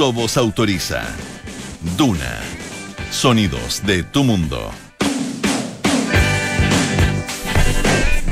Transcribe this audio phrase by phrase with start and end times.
[0.00, 1.02] Sobos autoriza.
[1.98, 2.40] Duna.
[3.10, 4.70] Sonidos de tu mundo.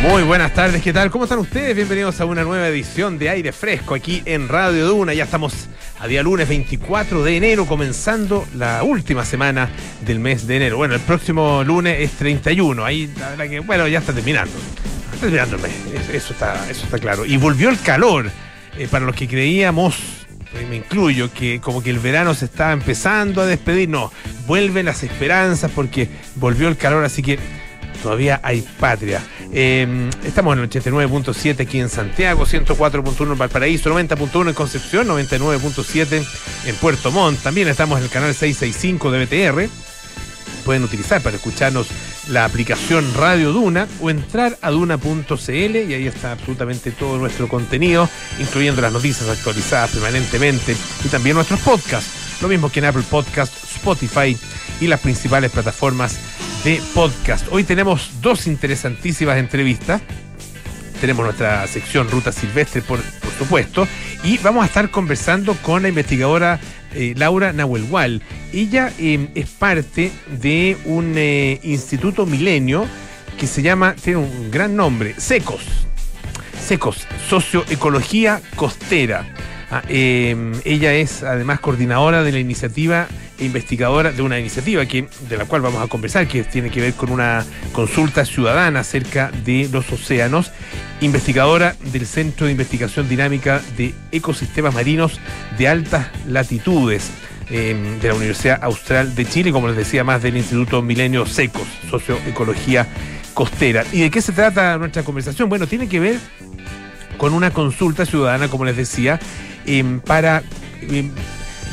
[0.01, 1.11] Muy buenas tardes, ¿qué tal?
[1.11, 1.77] ¿Cómo están ustedes?
[1.77, 5.13] Bienvenidos a una nueva edición de Aire Fresco aquí en Radio Duna.
[5.13, 5.69] Ya estamos
[6.01, 9.69] a día lunes 24 de enero, comenzando la última semana
[10.07, 10.79] del mes de enero.
[10.79, 12.83] Bueno, el próximo lunes es 31.
[12.83, 14.55] Ahí, la verdad que, bueno, ya está terminando.
[15.13, 17.27] Está terminando el mes, eso está, eso está claro.
[17.27, 18.31] Y volvió el calor.
[18.79, 20.18] Eh, para los que creíamos,
[20.69, 24.13] me incluyo, que como que el verano se estaba empezando a despedir, no,
[24.47, 27.39] vuelven las esperanzas porque volvió el calor, así que
[28.03, 29.23] todavía hay patria.
[29.53, 36.27] Eh, estamos en el 89.7 aquí en Santiago, 104.1 en Valparaíso, 90.1 en Concepción, 99.7
[36.67, 37.43] en Puerto Montt.
[37.43, 39.69] También estamos en el canal 665 de BTR.
[40.65, 41.89] Pueden utilizar para escucharnos
[42.29, 48.09] la aplicación Radio Duna o entrar a duna.cl y ahí está absolutamente todo nuestro contenido,
[48.39, 52.43] incluyendo las noticias actualizadas permanentemente y también nuestros podcasts.
[52.43, 54.37] Lo mismo que en Apple Podcast, Spotify
[54.81, 56.19] y las principales plataformas
[56.65, 57.47] de podcast.
[57.51, 60.03] Hoy tenemos dos interesantísimas entrevistas.
[61.01, 63.87] Tenemos nuestra sección Ruta Silvestre, por, por supuesto,
[64.25, 66.59] y vamos a estar conversando con la investigadora
[66.95, 68.23] eh, Laura Nahuelhual.
[68.53, 70.11] Ella eh, es parte
[70.41, 72.87] de un eh, instituto milenio
[73.39, 75.63] que se llama, tiene un gran nombre, SECOS.
[76.67, 79.27] SECOS, Socioecología Costera.
[79.71, 80.35] Ah, eh,
[80.65, 83.07] ella es además coordinadora de la iniciativa
[83.39, 86.81] e investigadora de una iniciativa que, de la cual vamos a conversar, que tiene que
[86.81, 90.53] ver con una consulta ciudadana acerca de los océanos,
[91.03, 95.21] investigadora del Centro de Investigación Dinámica de Ecosistemas Marinos
[95.59, 97.11] de Altas Latitudes
[97.51, 101.69] eh, de la Universidad Austral de Chile, como les decía, más del Instituto Milenio Secos,
[101.91, 102.87] Socioecología
[103.35, 103.85] Costera.
[103.93, 105.51] ¿Y de qué se trata nuestra conversación?
[105.51, 106.19] Bueno, tiene que ver
[107.19, 109.21] con una consulta ciudadana, como les decía,
[110.05, 110.43] para
[110.83, 111.11] eh,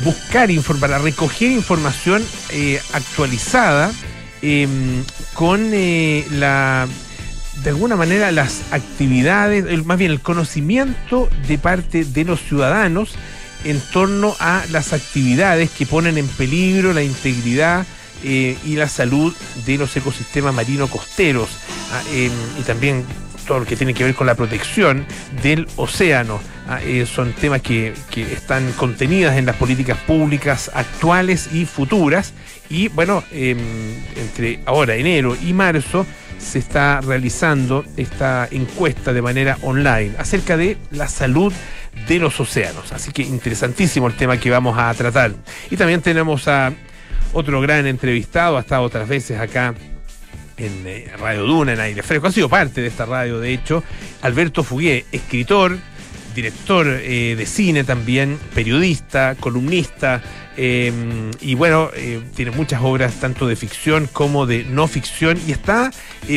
[0.04, 3.90] buscar para recoger información eh, actualizada
[5.34, 6.86] con la
[7.62, 13.16] de alguna manera las actividades, más bien el conocimiento de parte de los ciudadanos
[13.64, 17.86] en torno a las actividades que ponen en peligro la integridad
[18.22, 19.34] eh, y la salud
[19.66, 21.48] de los ecosistemas marinos costeros
[21.92, 23.04] ah, eh, y también
[23.46, 25.06] todo lo que tiene que ver con la protección
[25.42, 26.40] del océano.
[26.68, 32.32] Ah, eh, son temas que, están contenidas en las políticas públicas actuales y futuras.
[32.68, 36.04] Y bueno, entre ahora, enero y marzo,
[36.38, 41.52] se está realizando esta encuesta de manera online acerca de la salud
[42.08, 42.92] de los océanos.
[42.92, 45.32] Así que interesantísimo el tema que vamos a tratar.
[45.70, 46.72] Y también tenemos a
[47.32, 49.74] otro gran entrevistado, ha estado otras veces acá
[50.56, 53.82] en eh, Radio Duna, en Aire Fresco, ha sido parte de esta radio, de hecho,
[54.22, 55.78] Alberto Fugué, escritor,
[56.36, 60.22] director eh, de cine también, periodista, columnista,
[60.58, 60.92] eh,
[61.40, 65.90] y bueno, eh, tiene muchas obras tanto de ficción como de no ficción y está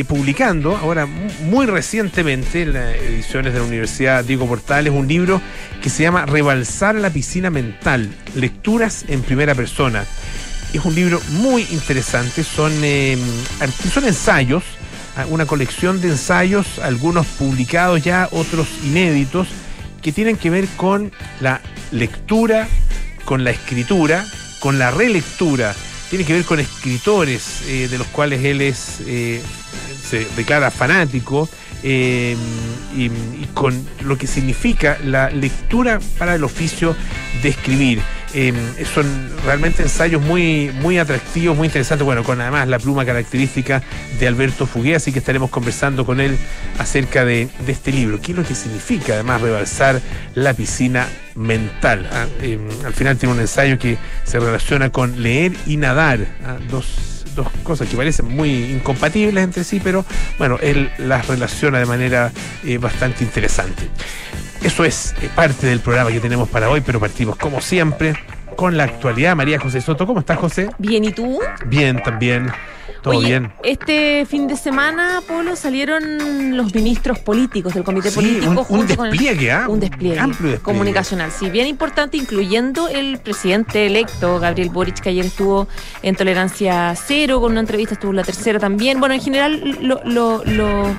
[0.08, 5.40] publicando ahora muy recientemente en las ediciones de la Universidad Diego Portales un libro
[5.82, 10.04] que se llama Rebalsar la piscina mental, lecturas en primera persona.
[10.72, 12.72] Es un libro muy interesante, son,
[13.92, 14.62] son ensayos,
[15.16, 19.48] ah, una colección de ensayos, algunos publicados ya, otros inéditos,
[20.00, 21.60] que tienen que ver con la
[21.90, 22.68] lectura,
[23.24, 24.24] con la escritura,
[24.60, 25.74] con la relectura,
[26.08, 29.42] tiene que ver con escritores eh, de los cuales él es eh,
[30.08, 31.48] se declara fanático
[31.82, 32.34] y,
[32.96, 36.94] y, con lo que significa la lectura para el oficio
[37.42, 38.02] de escribir.
[38.32, 38.52] Eh,
[38.94, 39.06] son
[39.44, 43.82] realmente ensayos muy, muy atractivos, muy interesantes, bueno, con además la pluma característica
[44.18, 46.36] de Alberto Fugué, así que estaremos conversando con él
[46.78, 48.20] acerca de, este libro.
[48.20, 50.00] ¿Qué es lo que significa además rebalsar
[50.34, 52.08] la piscina mental?
[52.12, 52.26] ¿ah?
[52.40, 56.58] Eh, al final tiene un ensayo que se relaciona con leer y nadar, ¿ah?
[56.70, 60.04] dos dos cosas que parecen muy incompatibles entre sí, pero
[60.38, 62.32] bueno, él las relaciona de manera
[62.64, 63.88] eh, bastante interesante.
[64.62, 68.14] Eso es eh, parte del programa que tenemos para hoy, pero partimos como siempre
[68.56, 69.36] con la actualidad.
[69.36, 70.68] María José Soto, ¿cómo estás, José?
[70.78, 71.38] Bien, ¿y tú?
[71.66, 72.50] Bien, también.
[73.02, 73.52] Todo Oye, bien.
[73.62, 78.64] Este fin de semana, Polo, salieron los ministros políticos del comité Sí, político un, un
[78.64, 79.66] junto con el- despliegue, ¿ah?
[79.70, 80.58] un despliegue, amplio despliegue.
[80.62, 85.66] comunicacional, sí, bien importante, incluyendo el presidente electo, Gabriel Boric, que ayer estuvo
[86.02, 89.00] en tolerancia cero, con una entrevista estuvo en la tercera también.
[89.00, 90.94] Bueno, en general, lo, lo- lo-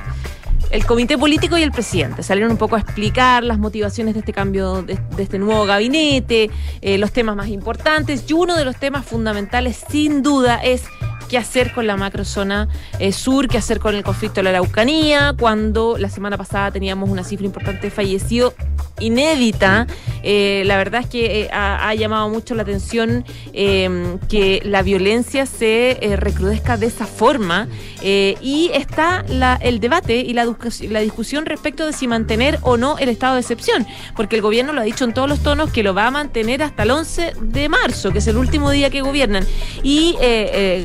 [0.71, 4.33] el comité político y el presidente salieron un poco a explicar las motivaciones de este
[4.33, 6.50] cambio, de, este nuevo gabinete,
[6.81, 10.83] eh, los temas más importantes, y uno de los temas fundamentales, sin duda, es
[11.29, 12.68] qué hacer con la macrozona
[13.00, 17.09] eh, sur, qué hacer con el conflicto de la Araucanía, cuando la semana pasada teníamos
[17.09, 18.53] una cifra importante de fallecidos
[19.00, 19.88] inédita.
[20.24, 25.97] Eh, la verdad es que ha, llamado mucho la atención em, que la violencia se
[26.17, 27.67] recrudezca de esa forma
[28.03, 29.25] y está
[29.62, 30.45] el debate y la,
[30.90, 34.74] la, discusión respecto de si mantener o no el estado de excepción, porque el gobierno
[34.74, 37.34] lo ha dicho en todos los tonos que lo va a mantener hasta el 11
[37.42, 39.46] de marzo, que es el último día que gobiernan.
[39.84, 40.16] Y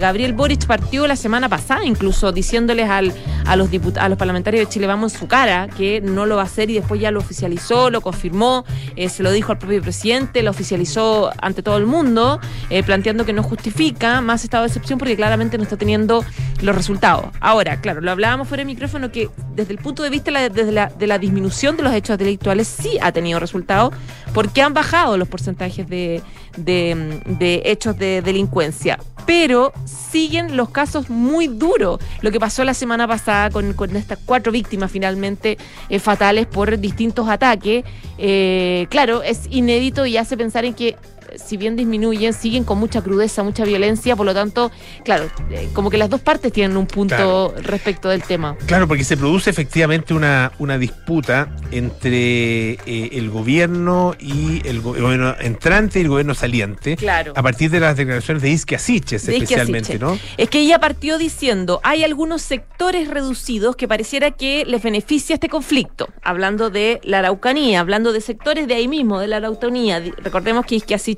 [0.00, 3.12] Gabriel Boric partió la semana pasada incluso diciéndoles al,
[3.46, 3.68] a, los
[3.98, 6.70] a los parlamentarios de Chile Vamos en su cara que no lo va a hacer
[6.70, 8.64] y después ya lo oficializó, lo confirmó,
[8.94, 12.40] eh, se lo dijo al propio presidente, lo oficializó ante todo el mundo,
[12.70, 16.24] eh, planteando que no justifica más estado de excepción porque claramente no está teniendo
[16.62, 17.26] los resultados.
[17.40, 19.28] Ahora, claro, lo hablábamos fuera de micrófono que
[19.68, 23.94] el punto de vista de la, disminución de los hechos delictuales sí ha tenido resultados
[24.34, 26.22] porque han bajado los porcentajes de,
[26.56, 28.98] de, hechos de delincuencia.
[29.26, 32.00] Pero siguen los casos muy duros.
[32.20, 35.58] Lo que pasó la semana pasada con, estas cuatro víctimas finalmente
[35.88, 37.84] eh, fatales por distintos ataques,
[38.18, 40.96] eh, claro, es inédito y hace pensar en que
[41.36, 44.70] si bien disminuyen, siguen con mucha crudeza, mucha violencia, por lo tanto,
[45.04, 48.56] claro, eh, como que las dos partes tienen un punto respecto del tema.
[48.66, 55.34] Claro, porque se produce efectivamente una, una disputa entre eh, el gobierno y el, gobierno
[55.40, 56.96] entrante y el gobierno saliente.
[56.96, 57.32] Claro.
[57.36, 60.18] A partir de las declaraciones de Isque Asiches, especialmente, ¿no?
[60.36, 65.48] Es que ella partió diciendo, hay algunos sectores reducidos que pareciera que les beneficia este
[65.48, 70.02] conflicto, hablando de la Araucanía, hablando de sectores de ahí mismo, de la Araucanía.
[70.18, 71.15] Recordemos que Isque Asiches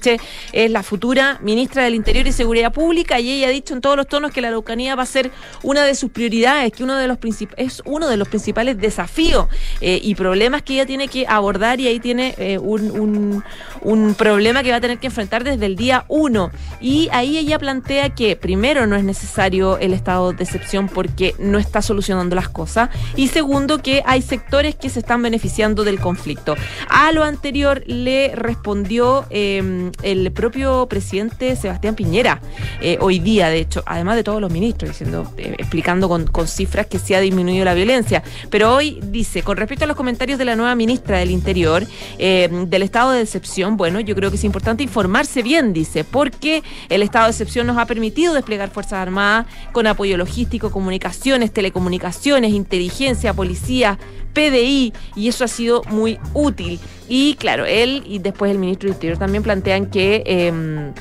[0.53, 3.97] es la futura ministra del Interior y Seguridad Pública y ella ha dicho en todos
[3.97, 5.31] los tonos que la Araucanía va a ser
[5.63, 7.19] una de sus prioridades, que uno de los
[7.57, 9.49] es uno de los principales desafíos
[9.81, 13.43] eh, y problemas que ella tiene que abordar y ahí tiene eh, un,
[13.83, 16.51] un, problema que va a tener que enfrentar desde el día uno.
[16.81, 21.59] Y ahí ella plantea que primero no es necesario el estado de excepción porque no
[21.59, 26.57] está solucionando las cosas y segundo que hay sectores que se están beneficiando del conflicto.
[26.89, 32.41] A lo anterior le respondió eh, el propio presidente Sebastián Piñera,
[32.81, 36.87] eh, hoy día, de hecho, además de todos los ministros, diciendo, eh, explicando con, cifras
[36.87, 38.23] que se ha disminuido la violencia.
[38.51, 41.87] Pero hoy dice, con respecto a los comentarios de la nueva ministra del Interior,
[42.19, 46.63] eh, del estado de excepción, bueno, yo creo que es importante informarse bien, dice, porque
[46.89, 52.53] el estado de excepción nos ha permitido desplegar Fuerzas Armadas con apoyo logístico, comunicaciones, telecomunicaciones,
[52.53, 53.99] inteligencia, policía,
[54.33, 56.79] PDI, y eso ha sido muy útil.
[57.09, 60.23] Y claro, él y después el ministro del Interior también plantean que...
[60.27, 60.93] Eh,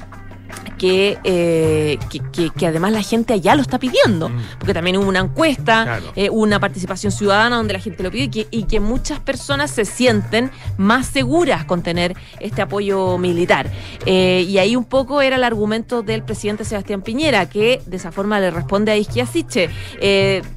[0.82, 4.42] eh, que, que, además la gente allá lo está pidiendo, mm.
[4.60, 8.30] porque también hubo una encuesta, eh, una participación ciudadana donde la gente lo pide y
[8.30, 13.70] que, y que muchas personas se sienten más seguras con tener este apoyo militar.
[14.06, 18.12] Eh, y ahí un poco era el argumento del presidente Sebastián Piñera, que de esa
[18.12, 19.70] forma le responde a Isquiasiche.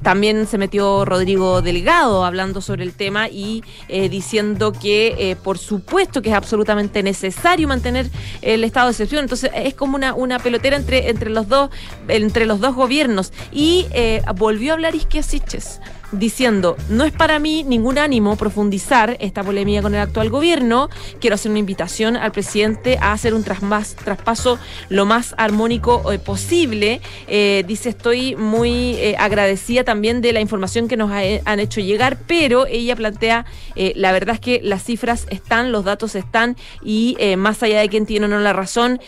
[0.01, 3.63] también se metió Rodrigo Delgado hablando sobre el tema y
[4.09, 8.09] diciendo que por supuesto que es absolutamente necesario mantener
[8.41, 9.23] el estado de excepción.
[9.23, 11.69] Entonces es como una una, pelotera entre, entre, los dos,
[12.07, 13.33] entre los dos gobiernos.
[13.51, 15.79] Y eh, volvió a hablar Isquiasiches
[16.11, 21.35] diciendo, no es para mí ningún ánimo profundizar esta polémica con el actual gobierno, quiero
[21.35, 24.59] hacer una invitación al presidente a hacer un traspaso
[24.89, 27.01] lo más armónico eh, posible.
[27.27, 32.17] Eh, dice, estoy muy eh, agradecida también de la información que nos han hecho llegar,
[32.27, 37.61] pero ella plantea, la verdad es que las cifras están, los datos están y más
[37.63, 38.99] allá de quién tiene o no la razón,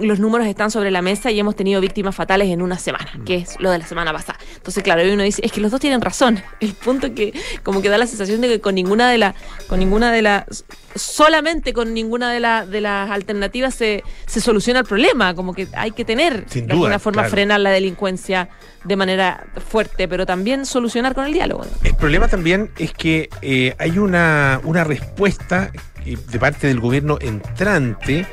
[0.00, 3.36] los números están sobre la mesa y hemos tenido víctimas fatales en una semana, que
[3.36, 4.38] es lo de la semana pasada.
[4.56, 7.88] Entonces, claro, uno dice, es que los dos tienen razón el punto que como que
[7.88, 9.34] da la sensación de que con ninguna de las,
[9.68, 14.80] con ninguna de las, solamente con ninguna de, la, de las alternativas se, se soluciona
[14.80, 15.34] el problema.
[15.34, 18.48] Como que hay que tener de alguna forma frenar la delincuencia
[18.84, 21.64] de manera fuerte, pero también solucionar con el diálogo.
[21.82, 25.70] El problema también es que eh, hay una, una respuesta
[26.04, 28.26] eh, de parte del gobierno entrante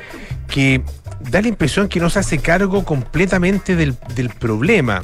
[0.48, 0.82] que
[1.28, 3.94] da la impresión que no se hace cargo completamente del,
[4.38, 5.02] problema.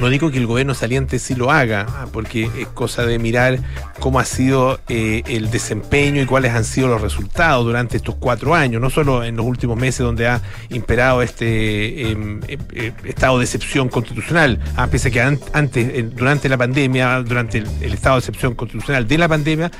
[0.00, 3.58] No digo que el gobierno saliente sí lo haga, porque es cosa de mirar
[4.00, 8.54] cómo ha sido eh, el desempeño y cuáles han sido los resultados durante estos cuatro
[8.54, 10.40] años, no solo en los últimos meses donde ha
[10.70, 16.48] imperado este em, eh, eh, estado de excepción constitucional, a ah, pese que antes, durante
[16.48, 19.70] la pandemia, durante el, estado de excepción constitucional de la pandemia,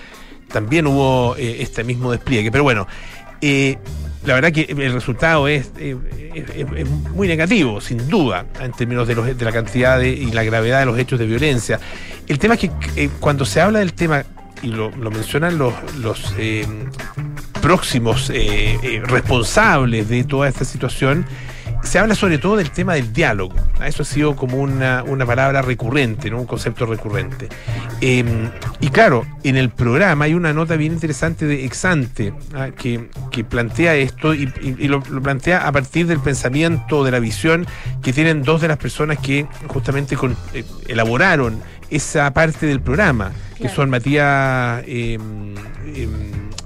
[0.50, 2.50] también hubo este mismo despliegue.
[2.50, 2.86] Pero bueno,
[4.24, 5.96] la verdad que el resultado es, eh,
[7.14, 10.86] muy negativo, sin duda, en términos de, los, de la cantidad y la gravedad de
[10.86, 11.78] los hechos de violencia.
[12.26, 14.24] El tema es que eh, cuando se habla del tema,
[14.62, 16.66] y lo, mencionan los, los eh,
[17.62, 18.32] próximos
[19.04, 21.24] responsables de toda esta situación,
[21.88, 23.54] se habla sobre todo del tema del diálogo.
[23.82, 26.38] Eso ha sido como una, una palabra recurrente, ¿no?
[26.38, 27.48] un concepto recurrente.
[28.02, 32.68] Em, y claro, en el programa hay una nota bien interesante de Exante ¿ah?
[32.76, 34.46] que, que, plantea esto y,
[34.86, 37.66] lo, plantea a partir del pensamiento, de la visión
[38.02, 43.32] que tienen dos de las personas que justamente con, eh, elaboraron esa parte del programa,
[43.56, 45.18] que son Matías, eh,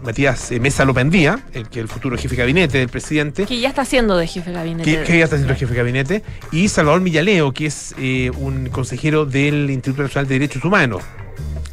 [0.02, 3.46] Matías Mesa Lopendía, el que el futuro jefe de gabinete del presidente.
[3.46, 5.04] Que ya está siendo de jefe de gabinete.
[5.04, 6.22] Que, ya está siendo jefe de gabinete.
[6.50, 11.02] Y Salvador Millaleo, que es eh, un consejero del Instituto Nacional de Derechos Humanos.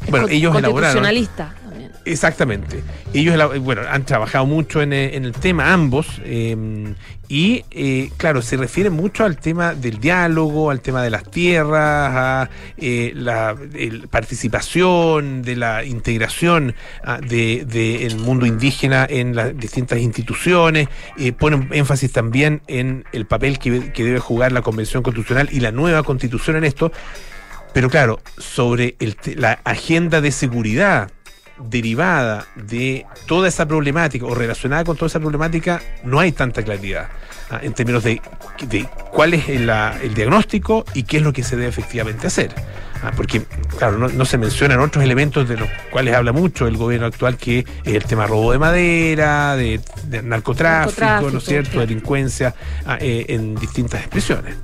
[0.09, 1.03] Bueno, ellos elaboraron.
[2.09, 2.83] Exactamente.
[3.13, 6.95] Ellos bueno, han trabajado mucho en, eh, el tema, ambos, em,
[7.27, 12.11] y eh, claro, se refiere mucho al tema del diálogo, al tema de las tierras,
[12.15, 12.49] a
[12.79, 13.55] eh, la
[14.09, 16.73] participación, de la integración
[17.03, 20.87] ah, del mundo indígena en las distintas instituciones,
[21.37, 25.71] ponen énfasis también en el papel que, que debe jugar la Convención Constitucional y la
[25.71, 26.91] nueva Constitución en esto.
[27.73, 31.11] Pero claro, sobre el, la agenda de seguridad
[31.59, 37.09] derivada de toda esa problemática o relacionada con toda esa problemática, no hay tanta claridad
[37.49, 37.59] ¿ah?
[37.61, 38.21] en términos de,
[38.67, 42.53] de cuál es el, el, diagnóstico y qué es lo que se debe efectivamente hacer.
[43.03, 43.11] ¿Ah?
[43.15, 43.43] porque,
[43.77, 47.59] claro, no, se mencionan otros elementos de los cuales habla mucho el gobierno actual, que
[47.83, 49.81] es el tema robo de madera, de,
[50.23, 52.53] narcotráfico, ¿no es cierto?, delincuencia
[52.85, 52.97] ¿ah?
[52.99, 54.55] eh, en distintas expresiones.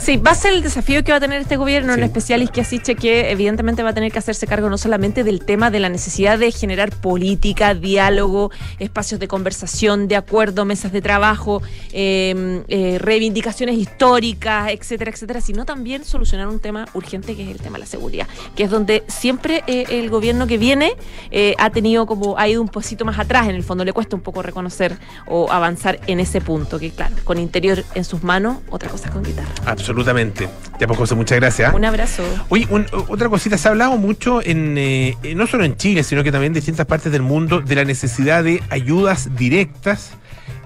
[0.00, 2.94] Sí, va a ser el desafío que va a tener este gobierno, en especial Isquiasiche,
[2.96, 6.38] que evidentemente va a tener que hacerse cargo no solamente del tema de la necesidad
[6.38, 11.62] de generar política, diálogo, espacios de conversación, de acuerdo, mesas de trabajo,
[11.92, 17.58] em, eh, reivindicaciones históricas, etcétera, etcétera, sino también solucionar un tema urgente que es el
[17.60, 20.94] tema la seguridad, que es donde siempre eh, el gobierno que viene
[21.30, 24.16] eh, ha tenido como, ha ido un poquito más atrás, en el fondo le cuesta
[24.16, 28.58] un poco reconocer o avanzar en ese punto, que claro, con interior en sus manos,
[28.70, 29.48] otra cosa con guitarra.
[29.64, 30.48] Absolutamente.
[30.78, 31.74] Ya pues José, muchas gracias.
[31.74, 32.22] Un abrazo.
[32.48, 32.68] Oye,
[33.08, 36.50] otra cosita, se ha hablado mucho en, eh, no solo en Chile, sino que también
[36.50, 40.12] en distintas partes del mundo, de la necesidad de ayudas directas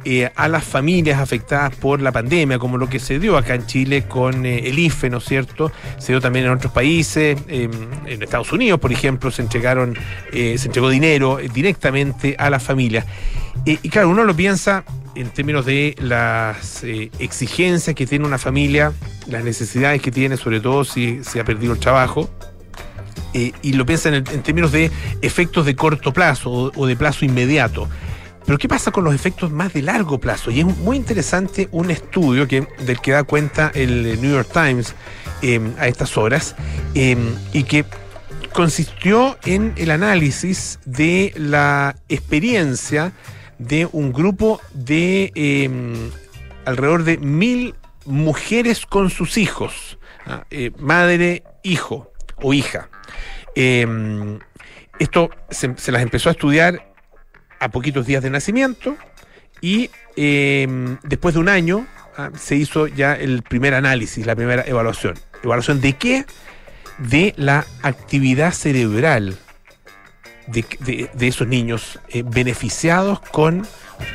[0.05, 3.67] eh, a las familias afectadas por la pandemia, como lo que se dio acá en
[3.67, 5.73] Chile con eh, el IFE, ¿no es cierto?
[5.99, 7.71] Se dio también en otros países, em,
[8.07, 9.97] en Estados Unidos, por ejemplo, se entregaron,
[10.33, 13.05] se entregó dinero directamente a las familias.
[13.65, 18.93] y claro, uno lo piensa en términos de las eh, exigencias que tiene una familia,
[19.27, 22.31] las necesidades que tiene, sobre todo si se ha perdido el trabajo,
[23.33, 24.91] eh, y lo piensa en, términos de
[25.23, 27.89] efectos de corto plazo o, de plazo inmediato.
[28.51, 30.51] Pero ¿qué pasa con los efectos más de largo plazo?
[30.51, 34.97] Y es muy interesante un estudio que, del que da cuenta el New York Times
[35.41, 36.57] em, a estas horas
[36.95, 37.85] em, y que
[38.53, 43.13] consistió en el análisis de la experiencia
[43.61, 46.11] de un grupo de em,
[46.65, 50.43] alrededor de mil mujeres con sus hijos, ¿ah?
[50.51, 52.11] eh, madre, hijo
[52.43, 52.89] o hija.
[55.01, 56.90] Esto se, las empezó a estudiar
[57.61, 58.97] a poquitos días de nacimiento
[59.61, 61.87] y em, después de un año
[62.17, 62.31] ¿ah?
[62.37, 65.15] se hizo ya el primer análisis, la primera evaluación.
[65.43, 66.25] ¿Evaluación de qué?
[66.99, 69.39] De la actividad cerebral
[70.47, 73.67] de, esos niños eh, beneficiados con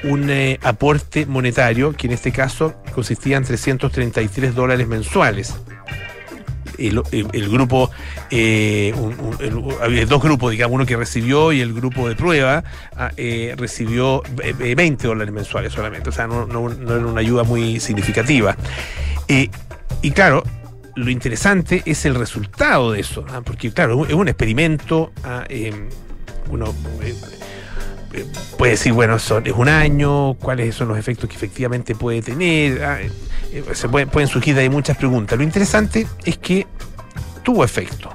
[0.04, 5.56] un eh, aporte monetario que en este caso consistía en 333 dólares mensuales.
[6.78, 7.92] El, grupo,
[8.30, 8.94] eh,
[9.82, 12.64] había dos grupos, digamos, uno que recibió y el grupo de prueba
[12.96, 13.12] ah,
[13.58, 14.24] recibió
[14.58, 18.56] 20 dólares mensuales solamente, o sea, no, era una ayuda muy significativa.
[19.28, 20.44] y claro,
[20.96, 25.12] lo interesante es el resultado de eso, ah, porque claro, es un experimento.
[25.24, 25.46] Ah,
[26.50, 27.16] uno eh, eh,
[28.58, 32.84] puede decir, bueno, son, es un año, cuáles son los efectos que efectivamente puede tener.
[32.84, 35.38] Ah, eh, se pueden, surgir de ahí muchas preguntas.
[35.38, 36.68] Lo interesante es que
[37.44, 38.10] tuvo efecto.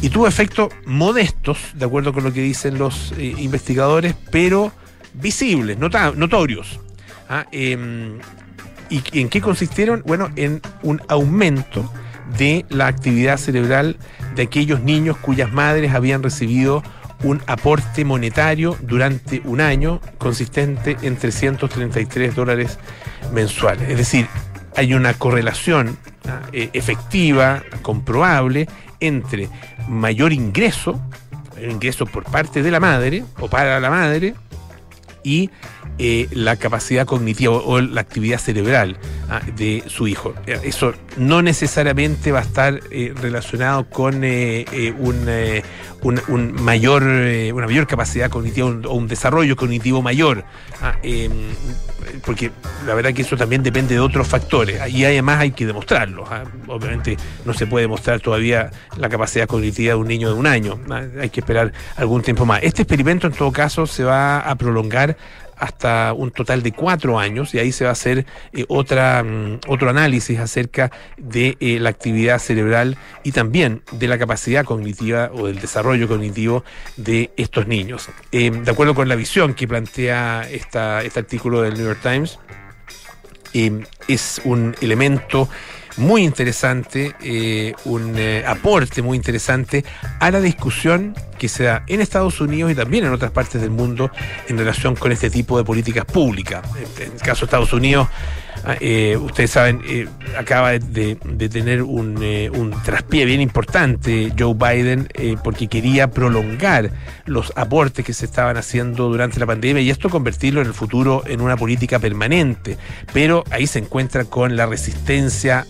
[0.00, 4.72] Y tuvo efectos modestos, de acuerdo con lo que dicen los investigadores, pero
[5.14, 6.80] visibles, notorios.
[7.28, 8.18] Ah, em,
[8.90, 10.02] ¿Y en qué consistieron?
[10.06, 11.90] Bueno, en un aumento
[12.36, 13.96] de la actividad cerebral
[14.34, 16.82] de aquellos niños cuyas madres habían recibido
[17.24, 22.78] un aporte monetario durante un año consistente en 333 dólares
[23.32, 23.88] mensuales.
[23.88, 24.28] Es decir,
[24.76, 26.42] hay una correlación ¿ah?
[26.52, 28.68] eh, efectiva, comprobable,
[29.00, 29.48] entre
[29.88, 31.00] mayor ingreso,
[31.60, 34.34] ingreso por parte de la madre o para la madre,
[35.24, 35.50] y
[35.98, 40.34] eh, la capacidad cognitiva o la actividad cerebral ah, de su hijo.
[40.46, 45.30] Eh, eso no necesariamente va a estar eh, relacionado con un,
[46.28, 50.44] un, mayor, una mayor capacidad cognitiva o un desarrollo cognitivo mayor.
[50.82, 51.32] Ah, em,
[52.24, 52.50] porque
[52.86, 56.24] la verdad que eso también depende de otros factores y además hay que demostrarlo.
[56.28, 60.46] Ah, obviamente no se puede demostrar todavía la capacidad cognitiva de un niño de un
[60.46, 60.78] año,
[61.20, 62.62] hay que esperar algún tiempo más.
[62.62, 65.13] Este experimento en todo caso se va a prolongar
[65.56, 69.90] hasta un total de cuatro años y ahí se va a hacer eh, mm, otro
[69.90, 75.60] análisis acerca de eh, la actividad cerebral y también de la capacidad cognitiva o del
[75.60, 76.64] desarrollo cognitivo
[76.96, 78.08] de estos niños.
[78.32, 82.38] Eh, de acuerdo con la visión que plantea esta, este artículo del New York Times,
[84.08, 85.48] es un elemento
[85.96, 89.84] muy interesante, eh, un eh, aporte muy interesante
[90.20, 93.70] a la discusión que se da en Estados Unidos y también en otras partes del
[93.70, 94.10] mundo
[94.48, 96.62] en relación con este tipo de políticas públicas.
[96.98, 98.08] En el caso de Estados Unidos,
[98.80, 100.08] eh, ustedes saben, eh,
[100.38, 101.16] acaba de,
[101.50, 105.08] tener un, eh, un, traspié bien importante Joe Biden
[105.42, 106.90] porque quería prolongar
[107.26, 111.22] los aportes que se estaban haciendo durante la pandemia y esto convertirlo en el futuro
[111.26, 112.78] en una política permanente.
[113.12, 115.66] Pero ahí se encuentra con la resistencia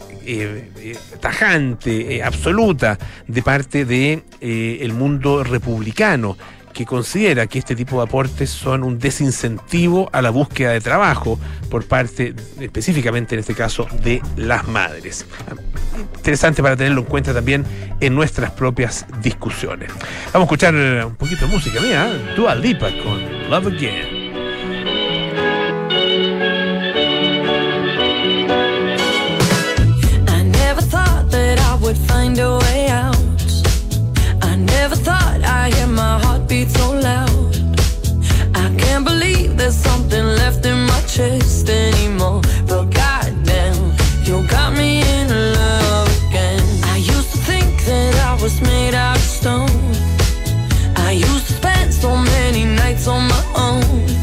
[1.20, 6.36] tajante, absoluta de parte de el mundo republicano
[6.74, 11.38] que considera que este tipo de aportes son un desincentivo a la búsqueda de trabajo
[11.70, 15.24] por parte, específicamente en este caso, de las madres.
[16.16, 17.64] Interesante para tenerlo en cuenta también
[18.00, 19.90] en nuestras propias discusiones.
[20.32, 22.34] Vamos a escuchar un poquito de música mía, ¿eh?
[22.36, 24.24] Dua Lipa con Love Again.
[32.08, 32.73] find a way
[36.64, 37.56] heartbeat so loud.
[38.54, 42.40] I can't believe there's something left in my chest anymore.
[42.66, 43.92] But goddamn,
[44.24, 46.62] you got me in love again.
[46.84, 49.70] I used to think that I was made out of stone.
[50.96, 54.13] I used to spend so many nights on my own.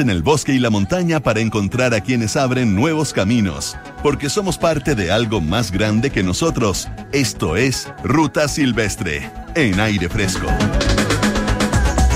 [0.00, 4.56] En el bosque y la montaña para encontrar a quienes abren nuevos caminos, porque somos
[4.56, 6.88] parte de algo más grande que nosotros.
[7.12, 10.46] Esto es Ruta Silvestre, en aire fresco.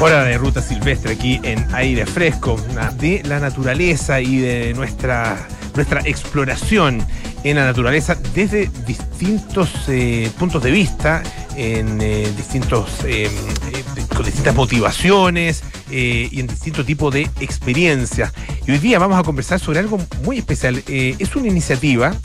[0.01, 2.57] Hora de Ruta Silvestre aquí en aire fresco,
[2.99, 7.05] de la naturaleza y de nuestra, nuestra exploración
[7.45, 11.23] en la naturaleza desde distintos eh, puntos de vista,
[11.57, 13.31] en eh, distintos, eh,
[14.17, 18.33] con distintas motivaciones y en distintos tipos de experiencias.
[18.67, 20.83] Y hoy día vamos a conversar sobre algo muy especial.
[20.87, 22.17] es una iniciativa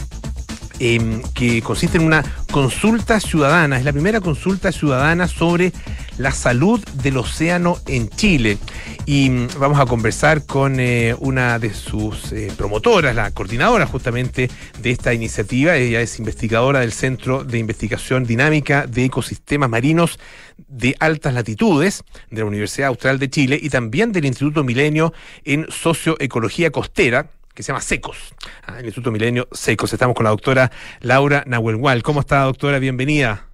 [0.82, 3.78] Em, que consiste en una consulta ciudadana.
[3.78, 5.74] Es la primera consulta ciudadana sobre
[6.20, 8.58] la salud del océano en Chile.
[9.06, 14.50] Y mm, vamos a conversar con eh, una de sus eh, promotoras, la coordinadora justamente
[14.82, 15.76] de esta iniciativa.
[15.76, 20.20] Ella es investigadora del Centro de Investigación Dinámica de Ecosistemas Marinos
[20.68, 25.14] de Altas Latitudes de la Universidad Austral de Chile y también del Instituto Milenio
[25.46, 28.36] en Socioecología Costera que se llama SECOS,
[28.68, 29.92] ah, el Instituto Milenio SECOS.
[29.92, 32.04] Estamos con la doctora Laura Nahuelhual.
[32.04, 32.80] ¿Cómo está, doctora?
[32.80, 33.49] Bienvenida.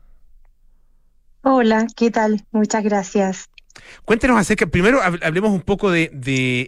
[1.48, 2.44] Hola, ¿qué tal?
[2.52, 3.50] Muchas gracias.
[4.04, 6.10] Cuéntenos acerca, primero hablemos un poco de,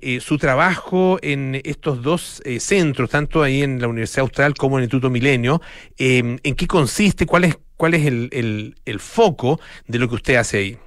[0.03, 4.77] eh, su trabajo en estos dos eh, centros, tanto ahí en la Universidad Austral como
[4.77, 5.63] en el Instituto Milenio.
[5.97, 7.25] Em, ¿En qué consiste?
[7.25, 10.77] ¿Cuál es, cuál es el, el, foco de lo que usted hace ahí?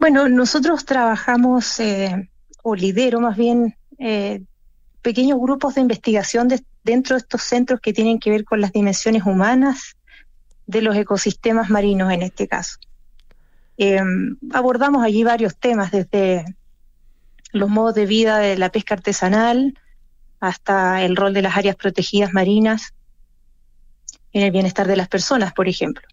[0.00, 2.30] Bueno, nosotros trabajamos, eh,
[2.64, 3.76] o lidero más bien,
[5.02, 6.48] pequeños grupos de investigación
[6.82, 9.94] dentro de estos centros que tienen que ver con las dimensiones humanas
[10.66, 12.78] de los ecosistemas marinos en este caso.
[13.76, 16.44] Em, abordamos allí varios temas, desde
[17.52, 19.78] los modos de vida de la pesca artesanal
[20.40, 22.94] hasta el rol de las áreas protegidas marinas
[24.32, 26.06] en el bienestar de las personas, por ejemplo.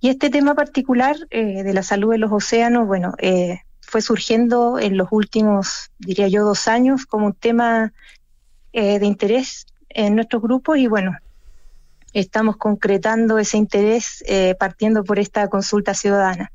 [0.00, 4.78] Y este tema particular eh, de la salud de los océanos, bueno, eh, fue surgiendo
[4.78, 7.92] en los últimos, diría yo, dos años como un tema
[8.72, 11.16] eh, de interés en nuestros grupos y bueno,
[12.14, 16.52] estamos concretando ese interés eh, partiendo por esta consulta ciudadana.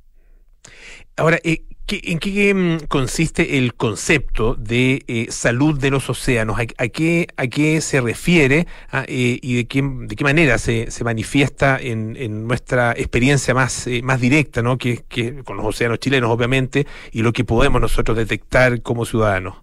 [1.15, 6.59] Ahora, eh, ¿En qué mm, consiste el concepto de eh, salud de los océanos?
[6.59, 11.03] ¿A, qué, a qué se refiere ah, y de qué, de qué manera se, se
[11.03, 14.77] manifiesta en, nuestra experiencia más, más directa, ¿no?
[14.77, 19.55] Que, que, con los océanos chilenos, obviamente, y lo que podemos nosotros detectar como ciudadanos?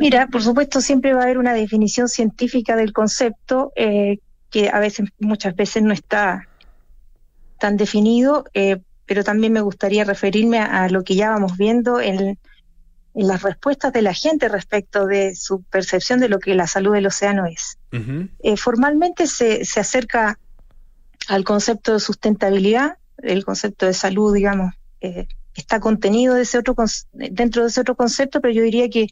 [0.00, 5.10] Mira, por supuesto, siempre va a haber una definición científica del concepto que a veces,
[5.20, 6.48] muchas veces no está
[7.58, 8.44] tan definido
[9.10, 12.38] pero también me gustaría referirme a, lo que ya vamos viendo en,
[13.12, 17.08] las respuestas de la gente respecto de su percepción de lo que la salud del
[17.08, 17.76] océano es.
[17.90, 20.38] Eh, formalmente se, acerca
[21.26, 26.76] al concepto de sustentabilidad, el concepto de salud, digamos, eh, está contenido de ese otro,
[27.12, 29.08] dentro de ese otro concepto, pero yo diría que,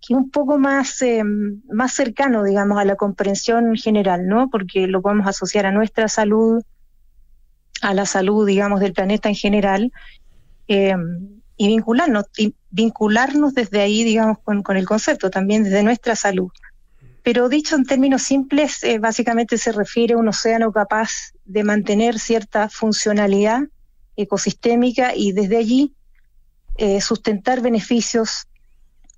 [0.00, 4.48] que un poco más, eh, más cercano, digamos, a la comprensión general, ¿no?
[4.48, 6.62] Porque lo podemos asociar a nuestra salud,
[7.82, 9.92] a la salud, digamos, del planeta en general,
[10.68, 10.94] eh,
[11.56, 12.24] y vincularnos,
[12.70, 16.50] vincularnos desde ahí, digamos, con, el concepto, también desde nuestra salud.
[17.22, 22.18] Pero dicho en términos simples, eh, básicamente se refiere a un océano capaz de mantener
[22.18, 23.64] cierta funcionalidad
[24.16, 25.94] ecosistémica y desde allí
[27.00, 28.46] sustentar beneficios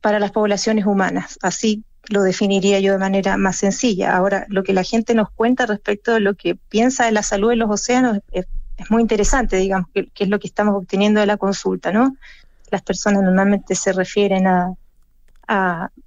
[0.02, 1.38] para las poblaciones humanas.
[1.40, 4.14] Así lo definiría yo de manera más sencilla.
[4.14, 7.48] Ahora, lo que la gente nos cuenta respecto de lo que piensa de la salud
[7.50, 8.46] de los océanos es,
[8.90, 12.16] muy interesante, digamos, que, es lo que estamos obteniendo de la consulta, ¿no?
[12.70, 14.74] Las personas normalmente se refieren a,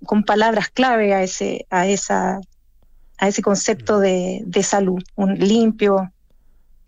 [0.05, 2.41] con palabras clave a ese, a esa,
[3.17, 6.11] a ese concepto de, de salud, un limpio,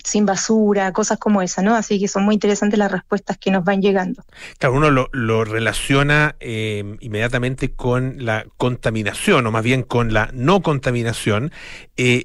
[0.04, 1.76] sin basura, cosas como esa, ¿no?
[1.76, 4.24] Así que son muy interesantes las respuestas que nos van llegando.
[4.58, 10.62] Claro, uno lo, relaciona eh, inmediatamente con la contaminación, o más bien con la no
[10.62, 11.52] contaminación,
[11.98, 12.24] eh,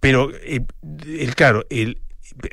[0.00, 0.60] pero, eh,
[1.06, 2.00] el, claro, el,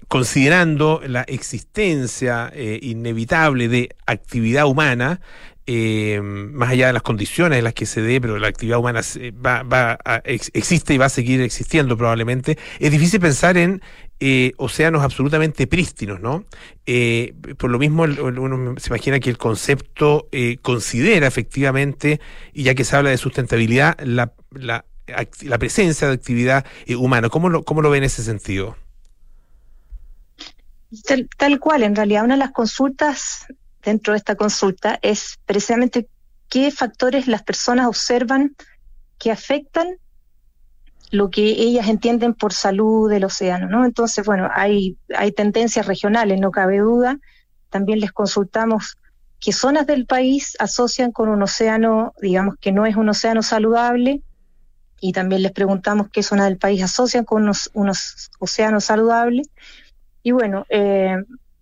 [0.08, 5.20] considerando la existencia inevitable de actividad humana,
[5.66, 9.00] eh, más allá de las condiciones en las que se dé, pero la actividad humana
[9.46, 13.82] va, va existe y va a seguir existiendo probablemente, es difícil pensar en
[14.20, 16.46] eh, océanos absolutamente prístinos, ¿no?
[16.86, 22.22] Eh, por lo mismo, uno se imagina que el concepto eh, considera efectivamente,
[22.54, 24.86] y ya que se habla de sustentabilidad, la, la,
[25.60, 26.66] presencia de actividad
[26.98, 27.30] humana.
[27.30, 28.78] ¿Cómo lo, ¿Cómo lo ve en ese sentido?
[31.38, 33.48] tal, cual, en realidad una de las consultas
[33.84, 36.08] dentro de esta consulta es precisamente
[36.50, 38.56] qué factores las personas observan
[39.18, 39.98] que afectan
[41.14, 43.86] lo que ellas entienden por salud del océano, ¿no?
[43.86, 47.20] Entonces, bueno, hay, hay tendencias regionales, no cabe duda,
[47.70, 48.98] también les consultamos
[49.40, 54.24] qué zonas del país asocian con un océano, digamos que no es un océano saludable,
[55.00, 59.52] y también les preguntamos qué zonas del país asocian con unos, unos océanos saludables.
[60.24, 61.18] Y bueno, eh,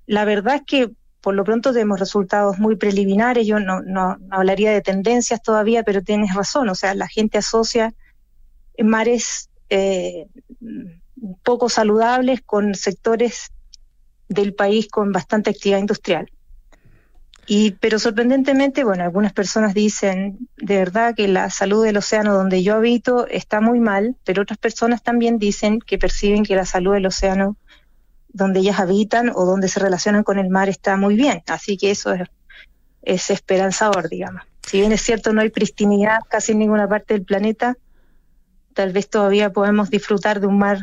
[0.07, 4.71] la verdad es que por lo pronto tenemos resultados muy preliminares, yo no, no, hablaría
[4.71, 7.93] de tendencias todavía, pero tienes razón, o sea, la gente asocia
[8.83, 10.27] mares eh,
[11.43, 13.51] poco saludables con sectores
[14.27, 16.31] del país con bastante actividad industrial.
[17.47, 22.63] Y, pero sorprendentemente, bueno, algunas personas dicen de verdad que la salud del océano donde
[22.63, 26.93] yo habito está muy mal, pero otras personas también dicen que perciben que la salud
[26.93, 27.57] del océano
[28.29, 31.43] donde ellas habitan o donde se relacionan con el mar está muy bien.
[31.47, 32.29] Así que eso es,
[33.01, 34.43] es esperanzador, digamos.
[34.65, 37.75] Si bien es cierto, no hay pristinidad casi en ninguna parte del planeta,
[38.73, 40.79] tal vez todavía podemos disfrutar de un mar,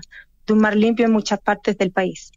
[0.46, 2.32] de un mar limpio en muchas partes del país.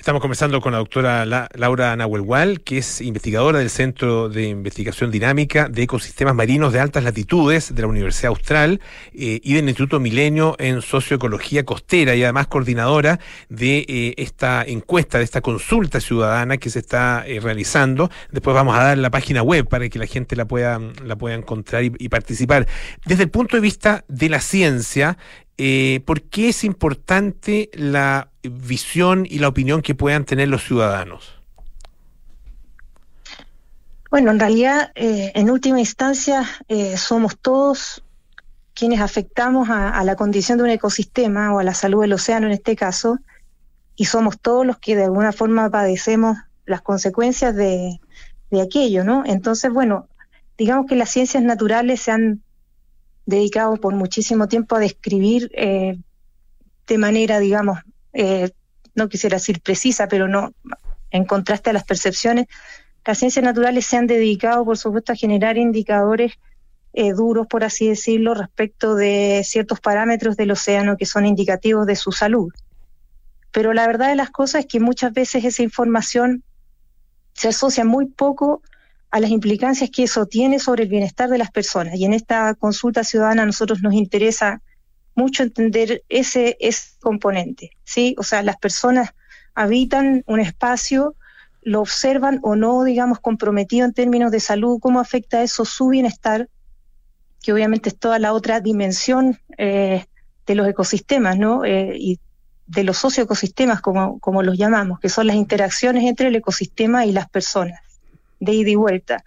[0.00, 5.68] Estamos conversando con la doctora Laura Nahuelhual, que es investigadora del Centro de Investigación Dinámica
[5.68, 8.80] de Ecosistemas Marinos de Altas Latitudes de la Universidad Austral
[9.12, 13.20] eh, y del Instituto Milenio en Socioecología Costera y además coordinadora
[13.50, 18.10] de eh, esta encuesta, de esta consulta ciudadana que se está eh, realizando.
[18.32, 21.34] Después vamos a dar la página web para que la gente la pueda, la pueda
[21.34, 22.66] encontrar y participar.
[23.04, 25.18] Desde el punto de vista de la ciencia,
[26.06, 31.40] ¿por qué es importante la visión y la opinión que puedan tener los ciudadanos?
[34.10, 38.02] Bueno, en realidad, eh, en última instancia, eh, somos todos
[38.74, 42.52] quienes afectamos a, la condición de un ecosistema o a la salud del océano en
[42.52, 43.18] este caso,
[43.94, 48.00] y somos todos los que de alguna forma padecemos las consecuencias de,
[48.50, 49.22] de aquello, ¿no?
[49.26, 50.08] Entonces, bueno,
[50.56, 52.42] digamos que las ciencias naturales se han
[53.26, 55.98] dedicado por muchísimo tiempo a describir eh,
[56.86, 57.78] de manera, digamos,
[58.12, 58.50] eh,
[58.94, 60.52] no quisiera decir precisa, pero no
[61.10, 62.46] en contraste a las percepciones,
[63.04, 66.34] las ciencias naturales se han dedicado, por supuesto, a generar indicadores
[66.92, 71.96] eh, duros, por así decirlo, respecto de ciertos parámetros del océano que son indicativos de
[71.96, 72.52] su salud.
[73.52, 76.44] Pero la verdad de las cosas es que muchas veces esa información
[77.32, 78.62] se asocia muy poco
[79.10, 81.96] a las implicancias que eso tiene sobre el bienestar de las personas.
[81.96, 84.62] Y en esta consulta ciudadana a nosotros nos interesa
[85.20, 88.14] mucho entender ese, ese componente, ¿sí?
[88.18, 89.10] O sea, las personas
[89.54, 91.14] habitan un espacio,
[91.62, 96.48] lo observan o no, digamos, comprometido en términos de salud, cómo afecta eso su bienestar,
[97.42, 100.06] que obviamente es toda la otra dimensión eh,
[100.46, 101.64] de los ecosistemas, ¿no?
[101.64, 102.18] Eh, y
[102.66, 107.12] de los socioecosistemas, como, como los llamamos, que son las interacciones entre el ecosistema y
[107.12, 107.80] las personas
[108.38, 109.24] de ida y vuelta.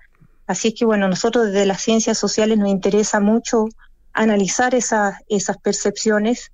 [0.47, 3.67] Así es que, bueno, nosotros desde las ciencias sociales nos interesa mucho
[4.13, 6.51] analizar esas, esas percepciones,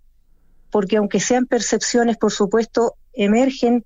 [0.71, 3.85] porque aunque sean percepciones, por supuesto, emergen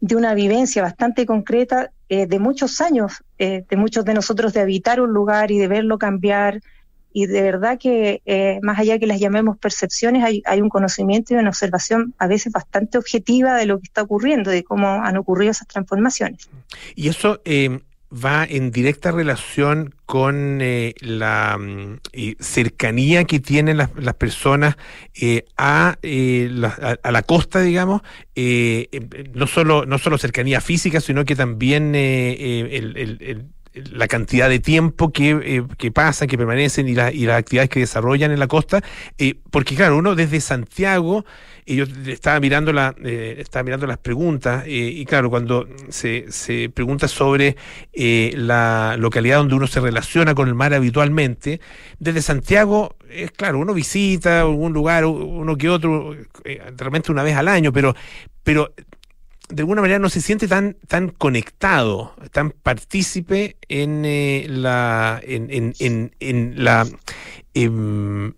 [0.00, 4.60] de una vivencia bastante concreta eh, de muchos años, eh, de muchos de nosotros de
[4.60, 6.60] habitar un lugar y de verlo cambiar.
[7.12, 11.34] Y de verdad que, eh, más allá que las llamemos percepciones, hay, hay un conocimiento
[11.34, 15.16] y una observación a veces bastante objetiva de lo que está ocurriendo, de cómo han
[15.16, 16.48] ocurrido esas transformaciones.
[16.94, 17.40] Y eso,
[18.12, 21.98] va en directa relación con eh, la mm,
[22.40, 24.76] cercanía que tienen las, las personas
[25.14, 28.02] eh, a, eh, la, a, la costa, digamos,
[29.34, 31.92] no solo no solo cercanía física, sino que también
[33.92, 38.30] la cantidad de tiempo que, que pasa, que permanecen y, y, las actividades que desarrollan
[38.30, 38.82] en la costa,
[39.50, 41.24] porque claro, uno desde Santiago
[41.68, 46.32] y yo estaba mirando la eh, estaba mirando las preguntas eh, y claro cuando se,
[46.32, 47.56] se pregunta sobre
[47.92, 51.60] eh, la localidad donde uno se relaciona con el mar habitualmente
[51.98, 56.16] desde Santiago es claro uno visita algún lugar uno que otro
[56.78, 57.94] realmente una vez al año pero
[58.42, 58.72] pero
[59.48, 65.74] de alguna manera no se siente tan tan conectado tan partícipe en la en, en,
[65.78, 66.86] en, en la
[67.54, 68.34] em,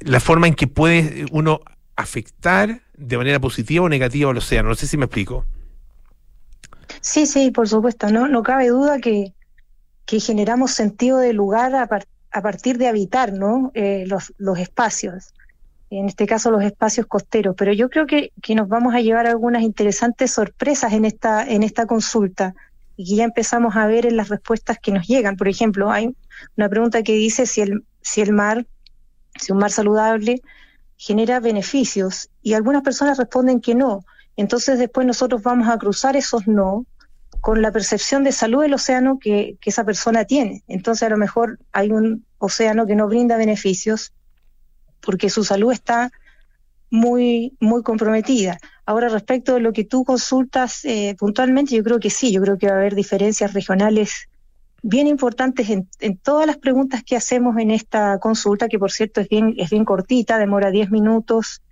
[0.00, 1.60] la forma en que puede uno
[1.96, 4.70] afectar de manera positiva o negativa al océano.
[4.70, 5.44] No sé si me explico.
[7.00, 8.10] Sí, sí, por supuesto.
[8.10, 9.32] No, no cabe duda que,
[10.06, 11.88] que generamos sentido de lugar a,
[12.32, 13.70] a partir de habitar ¿no?
[13.74, 15.32] Eh, los, los espacios,
[15.98, 17.54] en este caso los espacios costeros.
[17.58, 21.62] Pero yo creo que, que nos vamos a llevar algunas interesantes sorpresas en esta, en
[21.62, 22.54] esta consulta
[22.96, 25.36] y que ya empezamos a ver en las respuestas que nos llegan.
[25.36, 26.14] Por ejemplo, hay
[26.56, 28.66] una pregunta que dice si el, si el mar,
[29.38, 30.42] si un mar saludable
[30.96, 34.04] genera beneficios y algunas personas responden que no.
[34.36, 36.86] Entonces después nosotros vamos a cruzar esos no
[37.40, 40.62] con la percepción de salud del océano que, que esa persona tiene.
[40.68, 44.12] Entonces a lo mejor hay un océano que no brinda beneficios
[45.00, 46.10] porque su salud está
[46.90, 48.58] muy, muy comprometida.
[48.84, 52.58] Ahora, respecto de lo que tú consultas eh, puntualmente, yo creo que sí, yo creo
[52.58, 54.28] que va a haber diferencias regionales
[54.82, 59.28] bien importantes en, todas las preguntas que hacemos en esta consulta, que por cierto es
[59.28, 61.62] bien, es bien cortita, demora 10 minutos,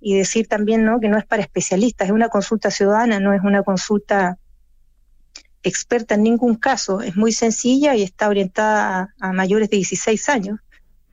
[0.00, 1.00] y decir también ¿no?
[1.00, 4.38] que no es para especialistas, es una consulta ciudadana, no es una consulta
[5.62, 10.28] experta en ningún caso, es muy sencilla y está orientada a, a mayores de 16
[10.28, 10.60] años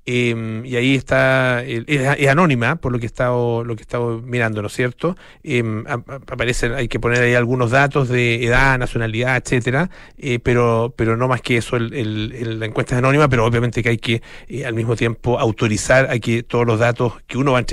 [0.09, 3.83] eh, y ahí está, es, es, anónima por lo que he estado, lo que he
[3.83, 5.17] estado mirando, ¿no es cierto?
[5.43, 11.17] Eh, aparecen, hay que poner ahí algunos datos de edad, nacionalidad, etcétera, eh, pero, pero
[11.17, 14.23] no más que eso, el, el, la encuesta es anónima, pero obviamente que hay que
[14.47, 17.65] eh, al mismo tiempo autorizar a que todos los datos que uno va a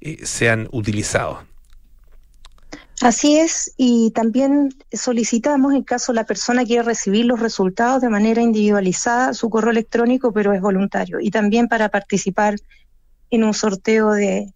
[0.00, 1.38] eh, sean utilizados.
[3.02, 8.40] Así es, y también solicitamos, en caso la persona quiera recibir los resultados de manera
[8.40, 11.18] individualizada, su correo electrónico, pero es voluntario.
[11.20, 12.54] Y también para participar
[13.30, 14.52] en un sorteo de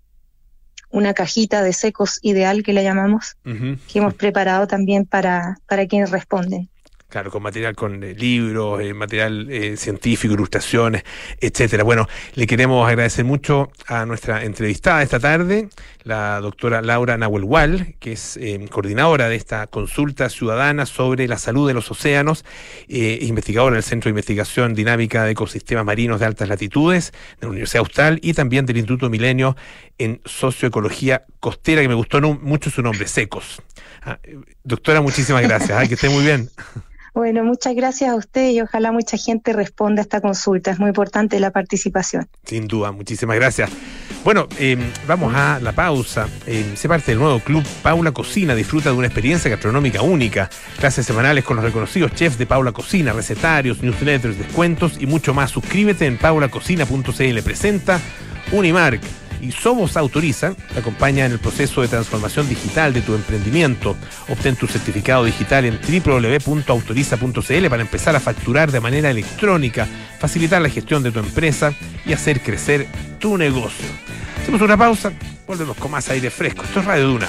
[0.91, 3.79] una cajita de secos ideal que le llamamos, uh -huh.
[3.93, 6.69] que hemos preparado también para, para quienes responden.
[7.09, 11.05] Claro, con material, con eh, libros, eh, material eh, científico, ilustraciones,
[11.41, 11.83] etcétera.
[11.83, 15.71] Bueno, le queremos agradecer mucho a nuestra entrevistada esta tarde,
[16.09, 21.67] la doctora Laura Nahuel que es eh, coordinadora de esta consulta ciudadana sobre la salud
[21.67, 22.45] de los océanos,
[22.89, 27.51] eh, investigadora del Centro de Investigación Dinámica de Ecosistemas Marinos de Altas Latitudes de la
[27.51, 29.57] Universidad Austral y también del Instituto Milenio
[29.99, 33.63] en Socioecología Costera, que me gustó mucho su nombre, SECOS.
[34.03, 34.19] Ah,
[34.63, 35.71] doctora, muchísimas gracias.
[35.71, 36.51] Ay, que esté muy bien.
[37.19, 40.71] Bueno, muchas gracias a usted y ojalá mucha gente responda a esta consulta.
[40.71, 42.29] Es muy importante la participación.
[42.45, 43.71] Sin duda, muchísimas gracias.
[44.23, 46.29] Bueno, eh, vamos a la pausa.
[46.47, 48.55] Eh, se parte del nuevo club Paula Cocina.
[48.55, 50.49] Disfruta de una experiencia gastronómica única.
[50.79, 55.51] Clases semanales con los reconocidos chefs de Paula Cocina, recetarios, newsletters, descuentos y mucho más.
[55.51, 57.43] Suscríbete en paulacocina.cl.
[57.43, 57.99] Presenta
[58.53, 59.01] Unimark
[59.41, 63.97] y Somos Autoriza te acompaña en el proceso de transformación digital de tu emprendimiento.
[64.29, 69.87] Obtén tu certificado digital en www.autoriza.cl para empezar a facturar de manera electrónica,
[70.19, 71.73] facilitar la gestión de tu empresa
[72.05, 72.87] y hacer crecer
[73.19, 73.87] tu negocio.
[74.43, 75.13] Hacemos una pausa,
[75.47, 76.65] volvemos con más aire fresco.
[76.65, 77.29] Esto es Radio Duna.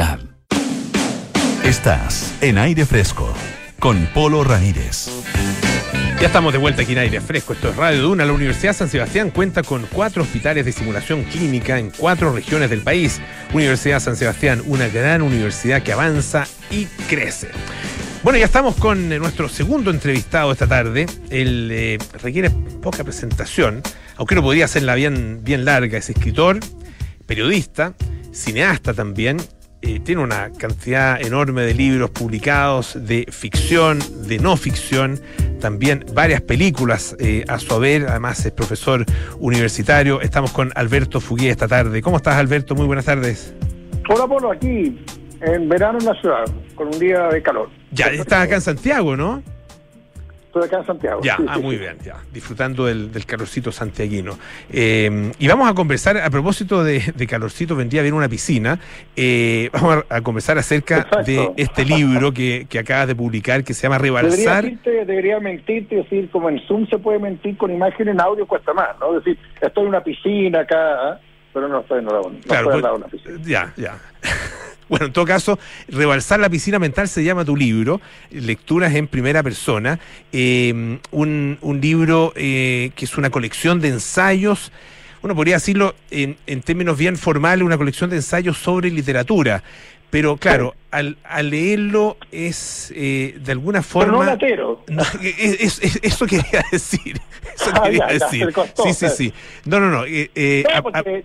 [1.63, 3.33] Estás en aire fresco
[3.79, 5.09] con Polo Ramírez.
[6.19, 7.53] Ya estamos de vuelta aquí en aire fresco.
[7.53, 8.25] Esto es Radio Duna.
[8.25, 12.81] La Universidad San Sebastián cuenta con cuatro hospitales de simulación clínica en cuatro regiones del
[12.81, 13.21] país.
[13.53, 17.49] Universidad San Sebastián, una gran universidad que avanza y crece.
[18.23, 21.05] Bueno, ya estamos con eh, nuestro segundo entrevistado esta tarde.
[21.29, 23.83] Él eh, requiere poca presentación,
[24.17, 25.97] aunque no podría hacerla bien, bien larga.
[25.99, 26.59] Es escritor,
[27.27, 27.93] periodista,
[28.31, 29.37] cineasta también
[29.81, 35.19] eh, tiene una cantidad enorme de libros publicados, de ficción, de no ficción,
[35.59, 39.05] también varias películas eh, a su haber, además es profesor
[39.39, 40.21] universitario.
[40.21, 42.01] Estamos con Alberto Fugué esta tarde.
[42.01, 42.75] ¿Cómo estás, Alberto?
[42.75, 43.55] Muy buenas tardes.
[44.09, 44.99] Hola, Polo, aquí,
[45.41, 47.69] en verano en la ciudad, con un día de calor.
[47.91, 49.41] Ya, estás acá en Santiago, ¿no?
[50.51, 51.21] Estoy acá en Santiago.
[51.23, 52.17] Ya, ah, muy bien, ya.
[52.33, 54.37] Disfrutando del, calorcito santiaguino.
[54.69, 58.77] Eh, y vamos a conversar, a propósito de, calorcito, vendría bien una piscina.
[59.15, 63.83] Eh, vamos a, conversar acerca de este libro que, que, acabas de publicar que se
[63.83, 64.65] llama Rebalsar.
[64.65, 68.73] Debería, debería mentirte, decir, como en Zoom se puede mentir con imagen en audio, cuesta
[68.73, 69.17] más, ¿no?
[69.17, 71.19] Es decir, estoy en una piscina acá, ¿ah?
[71.53, 73.37] pero no estoy en la, no claro, estoy una piscina.
[73.41, 73.97] Ya, ya.
[74.91, 79.41] Bueno, en todo caso, Rebalsar la piscina mental se llama tu libro, Lecturas en Primera
[79.41, 80.01] Persona,
[80.33, 84.73] eh, un, un, libro eh, que es una colección de ensayos,
[85.21, 89.63] uno podría decirlo en, en términos bien formales, una colección de ensayos sobre literatura.
[90.11, 94.37] Pero claro, al, al leerlo es eh, de alguna forma.
[94.37, 97.17] Pero no, es, es, eso quería decir.
[97.55, 98.53] Eso ah, quería decir.
[98.83, 99.33] sí, sí, sí.
[99.65, 100.03] No, no, no.
[100.05, 100.65] Eh, eh,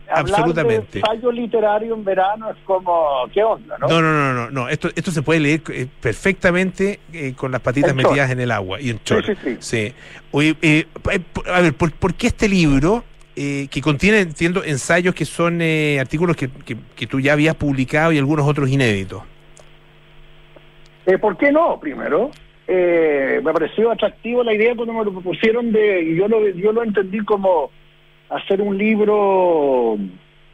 [0.09, 1.01] absolutamente.
[1.01, 3.29] De ensayo literario en verano es como.
[3.35, 3.89] ¿Qué onda, no?
[3.89, 4.51] No, no, no, no.
[4.51, 4.69] no.
[4.69, 8.81] Esto, esto se puede leer eh, perfectamente eh, con las patitas metidas en el agua
[8.81, 9.27] y en chor.
[9.27, 9.95] Sí, sí, sí.
[10.31, 10.87] Oye,
[11.53, 13.03] a ver, ¿por, ¿por qué este libro?
[13.39, 18.11] Eh, que contiene, entiendo, ensayos que son eh, artículos que, que, tú ya habías publicado
[18.11, 19.23] y algunos otros inéditos.
[21.05, 21.79] Eh, ¿Por qué no?
[21.79, 22.31] Primero,
[22.67, 27.19] me pareció atractivo la idea cuando me lo propusieron de, yo lo, yo lo entendí
[27.21, 27.71] como
[28.31, 29.99] hacer un libro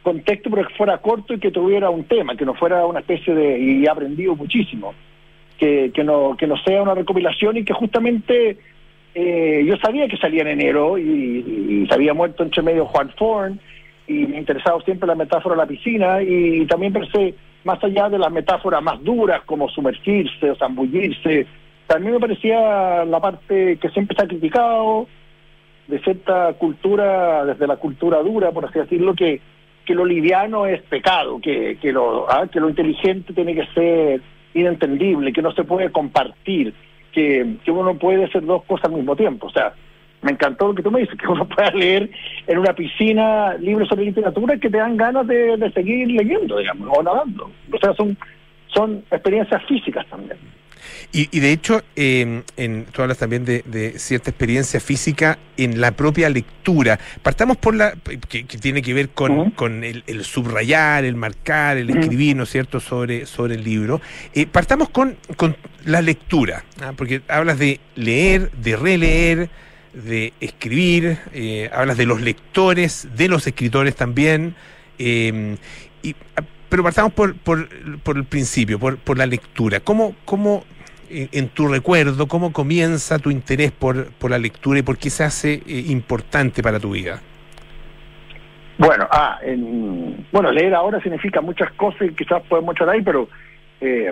[0.03, 2.99] con texto pero que fuera corto y que tuviera un tema, que no fuera una
[2.99, 4.93] especie de, y he aprendido muchísimo,
[5.57, 8.57] que, que, no, que no sea una recopilación y que justamente
[9.15, 13.59] eh, yo sabía que salía en enero y, se había muerto entre medio Juan Forn
[14.07, 17.35] y me interesaba siempre la metáfora de la piscina y también pensé,
[17.65, 21.45] más allá de las metáforas más duras como sumergirse o zambullirse,
[21.87, 25.07] también me parecía la parte que siempre está criticado
[25.87, 29.41] de cierta cultura, desde la cultura dura, por así decirlo, que,
[29.85, 34.21] que lo liviano es pecado, que, que, lo, ah, que lo inteligente tiene que ser
[34.53, 36.73] inentendible, que no se puede compartir
[37.13, 39.47] que, uno no puede hacer dos cosas al mismo tiempo.
[39.47, 39.73] O sea,
[40.21, 42.09] me encantó lo que tú me dices, que uno pueda leer
[42.47, 47.03] en una piscina libros sobre literatura que te dan ganas de, seguir leyendo, digamos, o
[47.03, 47.51] nadando.
[47.71, 48.17] O sea, son,
[48.67, 50.37] son experiencias físicas también.
[51.15, 56.27] Y, de hecho, eh, en, tú hablas también de, cierta experiencia física en la propia
[56.27, 56.99] lectura.
[57.21, 57.93] Partamos por la,
[58.29, 62.79] que, tiene que ver con, con el, subrayar, el marcar, el escribir, ¿no es cierto?,
[62.79, 64.01] sobre, sobre el libro.
[64.33, 65.55] Eh, partamos con, con
[65.85, 66.93] la lectura, ¿ah?
[66.95, 69.49] porque hablas de leer, de releer,
[69.93, 74.55] de escribir, eh, hablas de los lectores, de los escritores también.
[74.97, 75.57] Eh,
[76.01, 77.69] y, ah, pero partamos por, por,
[77.99, 79.79] por el principio, por, por la lectura.
[79.79, 80.65] ¿Cómo, cómo
[81.09, 85.23] en, tu recuerdo, cómo comienza tu interés por, por la lectura y por qué se
[85.23, 87.21] hace eh, importante para tu vida?
[88.77, 89.39] Bueno, ah,
[90.31, 93.29] bueno, leer ahora significa muchas cosas y quizás podemos echar ahí, pero
[93.79, 94.11] eh,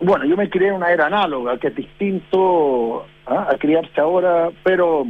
[0.00, 3.48] bueno, yo me crié en una era análoga, que es distinto ¿ah?
[3.50, 5.06] a criarse ahora, pero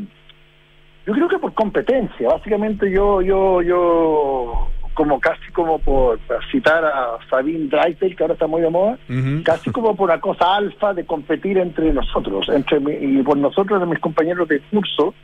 [1.07, 2.29] yo creo que por competencia.
[2.29, 6.19] Básicamente yo, yo, yo como casi como por,
[6.51, 8.99] citar a Sabine Dreisel, que ahora está muy de moda,
[9.45, 13.87] casi como por una cosa alfa de competir entre nosotros, entre y por nosotros, de
[13.87, 15.15] mis compañeros de curso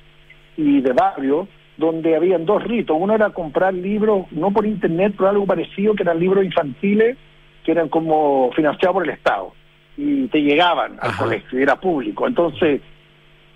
[0.56, 1.48] y de barrio,
[1.78, 2.96] donde habían dos ritos.
[3.00, 7.16] Uno era comprar libros, no por internet, pero algo parecido, que eran libros infantiles,
[7.64, 9.52] que eran como financiados por el Estado,
[9.96, 12.26] y te llegaban al colegio, y era público.
[12.26, 12.80] Entonces,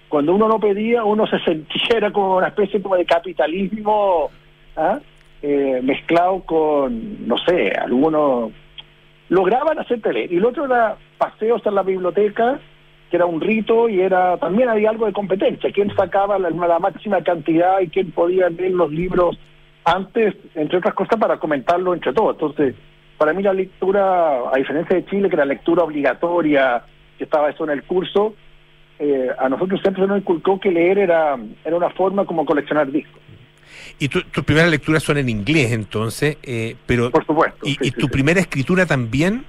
[0.09, 4.31] cuando uno no pedía, uno se sentía, era como una especie como de capitalismo,
[4.77, 4.99] ¿ah?
[5.43, 8.53] eh, mezclado con, no sé, algunos
[9.29, 10.33] lograban hacerte leer.
[10.33, 12.61] Y lo otro era paseos en la biblioteca,
[13.11, 15.71] que era un rito y era también había algo de competencia.
[15.73, 19.39] ¿Quién sacaba la, la máxima cantidad y quién podía leer los libros
[19.85, 22.35] antes, entre otras cosas, para comentarlo entre todos?
[22.35, 22.75] Entonces,
[23.19, 26.83] para mí la lectura, a diferencia de Chile, que la lectura obligatoria,
[27.19, 28.35] que estaba eso en el curso,
[28.99, 32.91] eh, a nosotros siempre se nos inculcó que leer era, era una forma como coleccionar
[32.91, 33.21] discos.
[33.99, 37.11] Y tu, tus primeras lecturas son en inglés, entonces, eh, pero...
[37.11, 37.59] Por supuesto.
[37.67, 38.13] ¿Y, sí, y sí, tu sí.
[38.13, 39.45] primera escritura también?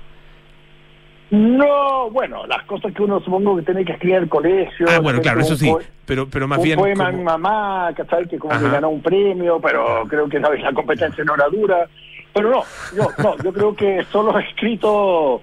[1.30, 4.86] No, bueno, las cosas que uno supongo que tiene que escribir en el colegio.
[4.90, 5.74] Ah, bueno, claro, eso un sí,
[6.06, 6.80] pero, pero más un bien...
[6.80, 8.26] poema a como- mi mamá, ¿cachai?
[8.30, 11.90] Que como que ganó un premio, pero creo que la, la competencia no era dura.
[12.38, 12.64] Pero no,
[12.96, 15.42] yo, no, yo creo que solo he escrito,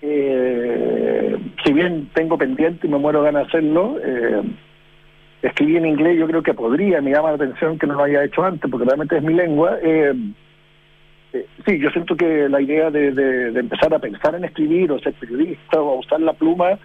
[0.00, 4.42] eh, si bien tengo pendiente y me muero de ganas de hacerlo, eh,
[5.42, 8.24] escribí en inglés, yo creo que podría, me llama la atención que no lo haya
[8.24, 9.78] hecho antes, porque realmente es mi lengua.
[9.82, 10.14] Eh,
[11.32, 15.14] eh, sí, yo siento que la idea de, empezar a pensar en escribir o ser
[15.14, 16.78] periodista o usar la pluma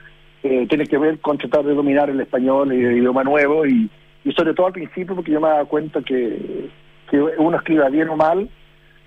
[0.43, 3.89] eh, tiene que ver con tratar de dominar el español y el idioma nuevo y,
[4.23, 6.69] y sobre todo al principio porque yo me daba cuenta que,
[7.09, 8.49] que uno escriba bien o mal,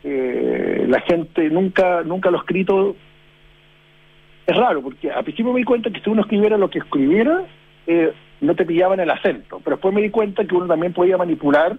[0.04, 2.94] eh, la gente nunca nunca lo escrito
[4.46, 7.44] es raro porque al principio me di cuenta que si uno escribiera lo que escribiera
[7.86, 11.16] eh, no te pillaban el acento, pero después me di cuenta que uno también podía
[11.16, 11.78] manipular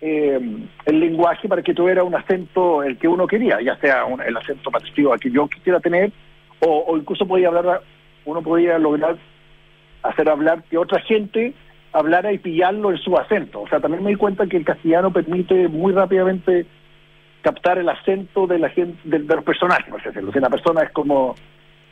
[0.00, 0.40] eh,
[0.86, 4.36] el lenguaje para que tuviera un acento el que uno quería, ya sea un- el
[4.36, 6.12] acento parecido al que yo quisiera tener,
[6.60, 7.82] o, o incluso podía hablar,
[8.24, 9.16] uno podía lograr
[10.02, 11.52] hacer hablar que otra gente
[11.92, 13.62] hablara y pillarlo en su acento.
[13.62, 16.64] O sea, también me di cuenta que el castellano permite muy rápidamente
[17.48, 20.32] captar el acento de la gente, de, de los personajes, por decirlo.
[20.32, 21.34] Si una persona es como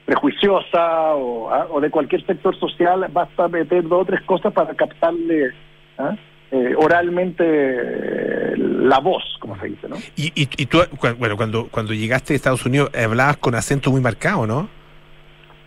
[0.05, 4.75] prejuiciosa o, ah, o de cualquier sector social, basta meter dos o tres cosas para
[4.75, 5.51] captarle
[5.99, 6.15] ¿ah?
[6.53, 9.97] eh, oralmente eh, la voz, como se dice, ¿no?
[10.17, 13.91] Y, y, y tú, cu- bueno, cuando, cuando llegaste a Estados Unidos, hablabas con acento
[13.91, 14.69] muy marcado, ¿no?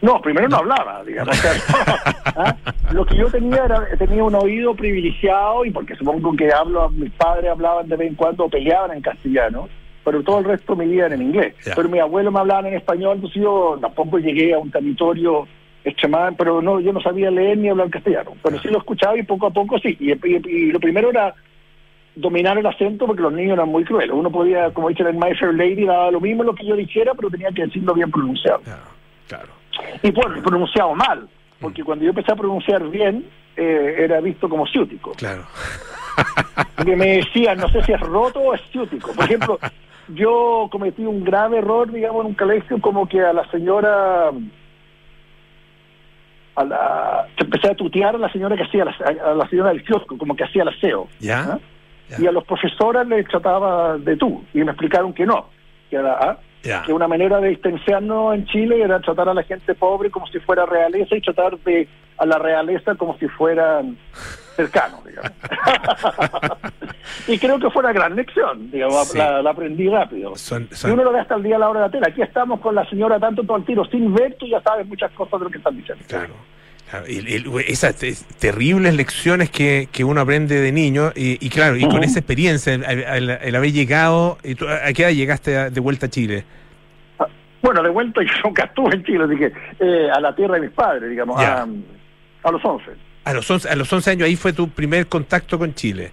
[0.01, 1.37] No, primero no hablaba, digamos.
[1.37, 1.51] o sea,
[2.37, 2.55] ¿ah?
[2.93, 7.11] Lo que yo tenía era, tenía un oído privilegiado y porque supongo que hablo, mis
[7.11, 9.67] padres hablaban de vez en cuando o peleaban en castellano,
[10.11, 11.53] pero todo el resto me iban en inglés.
[11.75, 15.47] Pero mis abuelos me hablaban en español, entonces yo tampoco llegué a un territorio
[15.83, 18.31] extremado, pero no, yo no sabía leer ni hablar castellano.
[18.43, 19.95] Pero sí lo escuchaba y poco a poco sí.
[19.99, 21.33] Y, y- y lo primero era
[22.15, 24.11] dominar el acento porque los niños eran muy crueles.
[24.13, 27.13] Uno podía, como dicen en My Fair Lady, daba lo mismo lo que yo dijera,
[27.13, 28.59] pero tenía que decirlo bien pronunciado.
[28.61, 28.81] Claro,
[29.27, 29.49] claro.
[30.03, 31.29] Y bueno, pronunciado mal,
[31.61, 35.11] porque cuando yo empecé a pronunciar bien, eh, era visto como ciútico.
[35.13, 35.43] Claro.
[36.75, 39.13] Porque me decían, no sé si es roto o es ciútico.
[39.13, 39.59] Por ejemplo,
[40.13, 44.31] yo cometí un grave error, digamos, en un colegio, como que a la señora,
[46.55, 48.95] a la, empecé a tutear a la señora que hacía, la,
[49.25, 51.07] a la señora del kiosco, como que hacía el aseo.
[51.19, 51.59] ¿Ya?
[52.17, 55.45] Y a los profesores les trataba de tú, y me explicaron que no,
[55.89, 56.39] que era, ¿ah?
[56.85, 60.39] Que una manera de distanciarnos en Chile era tratar a la gente pobre como si
[60.39, 61.87] fuera realeza y tratar de
[62.17, 63.97] a la realeza como si fueran
[64.63, 65.31] cercanos, digamos.
[67.27, 69.17] y creo que fue una gran lección, digamos, Sí.
[69.17, 70.35] la, la aprendí rápido.
[70.35, 72.07] Son, Y son- uno lo ve hasta el día a la hora de la tela.
[72.09, 75.11] Aquí estamos con la señora tanto todo el tiro, sin ver, tú ya sabes muchas
[75.11, 76.03] cosas de lo que están diciendo.
[76.07, 76.33] Claro.
[77.07, 81.75] Y- y- esas te- terribles lecciones que, que uno aprende de niño y, y claro,
[81.77, 85.79] y con esa experiencia, el, haber llegado, y tú, ¿a qué edad llegaste a- de
[85.79, 86.45] vuelta a Chile?
[87.61, 90.61] Bueno, de vuelta yo nunca estuve en Chile, así que eh, a la tierra de
[90.61, 91.61] mis padres, digamos, Ya.
[91.61, 91.67] a,
[92.43, 92.91] a los 11.
[93.29, 96.11] A los 11, a los 11 años ahí fue tu primer contacto con Chile.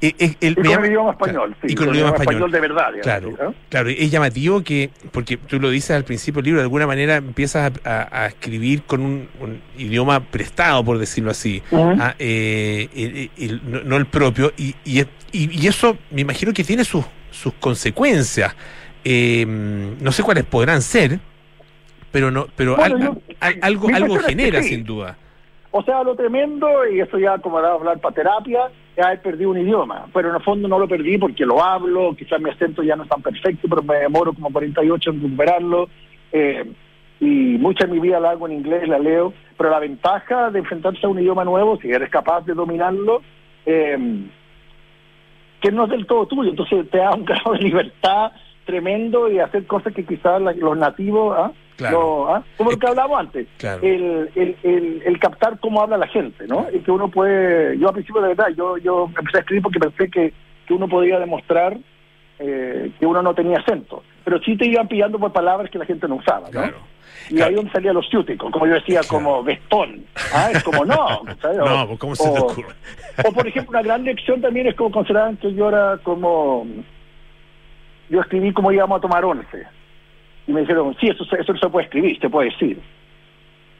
[0.00, 2.16] Eh, eh, el- Y con llama- el idioma español, claro, sí, y con el idioma
[2.16, 2.50] español.
[2.52, 2.86] de verdad.
[3.02, 3.54] Claro, ¿sí, ¿no?
[3.68, 7.16] claro, es llamativo que, porque tú lo dices al principio del libro, de alguna manera
[7.16, 13.30] empiezas a, a- a escribir con un, un idioma prestado, por decirlo así, ah, el-
[13.38, 16.84] el- no, no el propio, y, y, es- y- y eso me imagino que tiene
[16.84, 18.54] sus, sus consecuencias.
[19.04, 21.18] Eh, no sé cuáles podrán ser,
[22.12, 24.68] pero no, pero Bueno, al- yo- al- algo, algo genera sí.
[24.70, 25.16] sin duda.
[25.70, 29.50] O sea, lo tremendo, y eso ya como era hablar para terapia, es haber perdido
[29.50, 30.06] un idioma.
[30.14, 33.02] Pero en el fondo no lo perdí porque lo hablo, quizás mi acento ya no
[33.02, 35.88] es tan perfecto, pero me demoro como 48 en recuperarlo.
[36.32, 36.72] Eh,
[37.20, 37.26] y
[37.58, 39.34] mucha de mi vida la hago en inglés, la leo.
[39.56, 43.20] Pero la ventaja de enfrentarse a un idioma nuevo, si eres capaz de dominarlo,
[43.66, 44.26] eh,
[45.60, 46.50] que no es del todo tuyo.
[46.50, 48.32] Entonces te da un grado de libertad
[48.68, 51.50] tremendo y hacer cosas que quizás la- los nativos, ¿ah?
[51.76, 51.98] Claro.
[52.26, 52.42] No, ¿ah?
[52.58, 53.80] como lo que hablábamos antes, Claro.
[53.82, 56.66] el, el, el, el captar cómo habla la gente, ¿no?
[56.72, 59.78] Y que uno puede, yo al principio de verdad, yo, yo empecé a escribir porque
[59.80, 60.32] pensé que,
[60.66, 61.78] que uno podía demostrar
[62.40, 65.86] eh, que uno no tenía acento, pero sí te iban pillando por palabras que la
[65.86, 66.50] gente no usaba, ¿no?
[66.50, 66.76] Claro.
[67.30, 67.48] Y Claro.
[67.50, 70.04] ahí donde salía los ciúticos, como yo decía, como vestón.
[70.34, 70.50] ¿ah?
[70.52, 71.22] Es como no.
[71.40, 71.58] ¿sabes?
[71.90, 72.68] O- ¿cómo se te o- ocurre?
[73.24, 76.66] o por ejemplo, una gran lección también es como consideraban que yo era como...
[78.08, 79.66] Yo escribí como íbamos a tomar once.
[80.46, 82.80] Y me dijeron, sí, eso, eso no se puede escribir, se puede decir.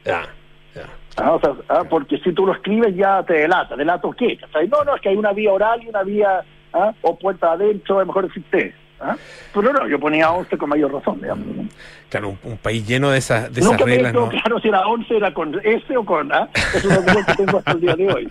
[0.05, 0.29] Ya.
[1.17, 3.75] Ah, o sea, ah, porque si tú lo escribes ya te delata.
[3.75, 4.37] ¿Delato qué?
[4.69, 6.93] No, no, es que hay una vía oral y una vía ¿ah?
[7.01, 8.73] o puerta adentro, a lo mejor existe.
[9.01, 9.15] ¿Ah?
[9.53, 11.45] Pero no, yo ponía 11 con mayor razón, digamos.
[12.09, 14.11] Claro, un, un país lleno de esas, de Nunca esas me reglas.
[14.11, 14.29] quedó ¿no?
[14.29, 16.49] claro si era 11, era con S o con A.
[16.73, 18.29] Es una opinión que tengo hasta el día de hoy.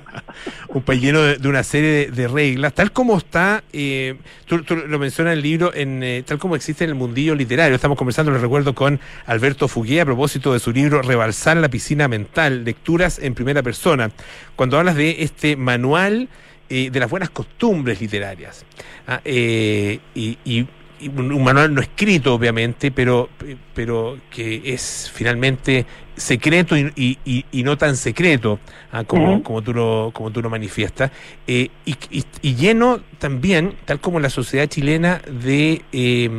[0.68, 4.16] un país lleno de, de una serie de, de reglas, tal como está, eh,
[4.46, 7.34] tú, tú lo mencionas en el libro, en, eh, tal como existe en el mundillo
[7.34, 7.74] literario.
[7.74, 12.08] Estamos conversando, les recuerdo, con Alberto Fugué a propósito de su libro Rebalsar la piscina
[12.08, 14.10] mental, lecturas en primera persona,
[14.56, 16.28] cuando hablas de este manual
[16.68, 18.64] eh, de las buenas costumbres literarias.
[19.06, 20.66] Ah, eh, y, y-
[20.98, 23.28] y un, manual no escrito, obviamente, pero,
[23.74, 25.84] pero que es finalmente
[26.16, 28.58] secreto y, y- no tan secreto
[28.92, 29.42] ah, como, Ujú.
[29.42, 31.10] como, tú lo, como tú lo manifiestas.
[31.46, 36.30] Eh, y, lleno también, tal como la sociedad chilena, de, eh,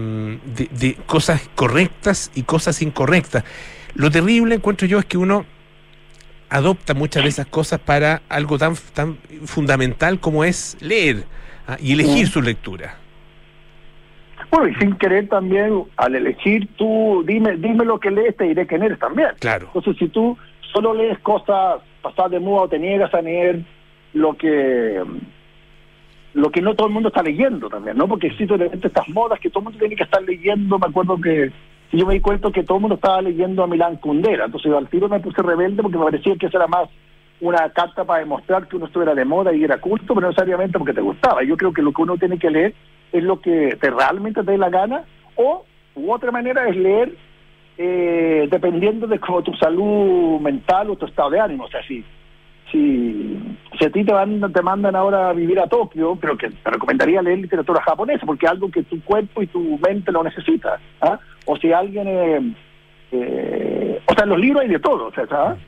[0.55, 3.43] de, de cosas correctas y cosas incorrectas.
[3.93, 5.45] Lo terrible, encuentro yo, es que uno
[6.50, 11.24] adopta muchas de esas cosas para algo tan, tan fundamental como es leer
[11.68, 12.98] ah, y elegir su lectura.
[14.50, 18.66] Bueno, y sin querer también, al elegir tú, dime dime lo que lees, te diré
[18.66, 19.30] quién eres también.
[19.39, 19.68] Claro.
[19.68, 20.38] Entonces, si tú
[20.74, 23.62] solo lees cosas pasadas de moda o te niegas a leer
[24.14, 25.04] lo que
[26.34, 28.08] lo que no todo el mundo está leyendo también, ¿no?
[28.08, 30.78] Porque existen estas modas que todo el mundo tiene que estar leyendo.
[30.78, 31.52] Me acuerdo que
[31.91, 34.45] yo me di cuenta que todo el mundo estaba leyendo a Milán Kundera.
[34.45, 36.89] Entonces, al tiro me puse rebelde porque me parecía que esa era más
[37.39, 40.77] una carta para demostrar que uno estuviera de moda y era culto, pero no necesariamente
[40.77, 41.43] porque te gustaba.
[41.43, 42.73] Yo creo que lo que uno tiene que leer
[43.11, 45.03] es lo que te realmente te dé la gana,
[45.35, 45.63] o
[45.95, 47.15] u otra manera es leer
[47.77, 51.65] eh, dependiendo de como tu salud mental o tu estado de ánimo.
[51.65, 52.03] O sea, si,
[52.72, 53.38] si,
[53.78, 56.70] si a ti te, mandan, te mandan ahora a vivir a Tokio, pero que te
[56.70, 60.80] recomendaría leer literatura japonesa, porque es algo que tu cuerpo y tu mente lo necesita.
[61.01, 61.20] ¿ah?
[61.45, 62.07] O si alguien...
[62.07, 62.53] eh,
[63.11, 65.59] eh, o sea, en los libros hay de todo, ¿sabes?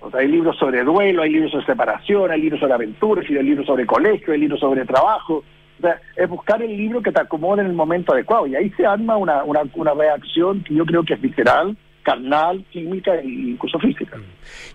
[0.00, 3.42] O sea, hay libros sobre duelo, hay libros sobre separación, hay libros sobre aventuras, hay
[3.42, 5.44] libros sobre colegio, hay libros sobre trabajo.
[5.78, 8.46] O sea, es buscar el libro que te acomode en el momento adecuado.
[8.48, 12.64] Y ahí se arma una, una, una reacción que yo creo que es visceral, carnal,
[12.70, 14.18] química e incluso física.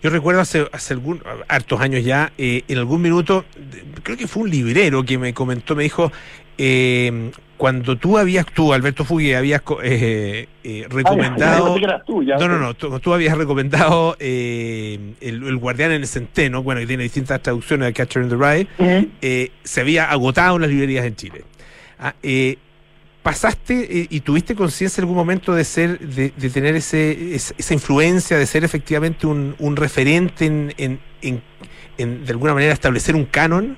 [0.01, 3.45] Yo recuerdo hace, hace algún, hartos años ya, eh, en algún minuto,
[4.03, 6.11] creo que fue un librero que me comentó, me dijo,
[6.57, 11.75] eh, cuando tú habías, tú, Alberto Fugui, habías eh, eh, Ah, recomendado...
[12.05, 12.37] tú, ya.
[12.37, 12.75] No, no, no.
[12.75, 17.41] Tú, tú habías recomendado eh, el, el Guardián en el Centeno, bueno, que tiene distintas
[17.41, 19.51] traducciones de Catcher in the Rye.
[19.63, 21.43] Se había agotado en las librerías en Chile.
[21.99, 22.57] Ah, eh,
[23.27, 23.73] ¿Pasaste
[24.03, 27.73] eh, y tuviste conciencia en algún momento de ser, de, de tener ese, es- esa
[27.73, 31.41] influencia, de ser efectivamente un, un referente en, en, en-
[31.97, 33.75] en, de alguna manera, establecer un canon?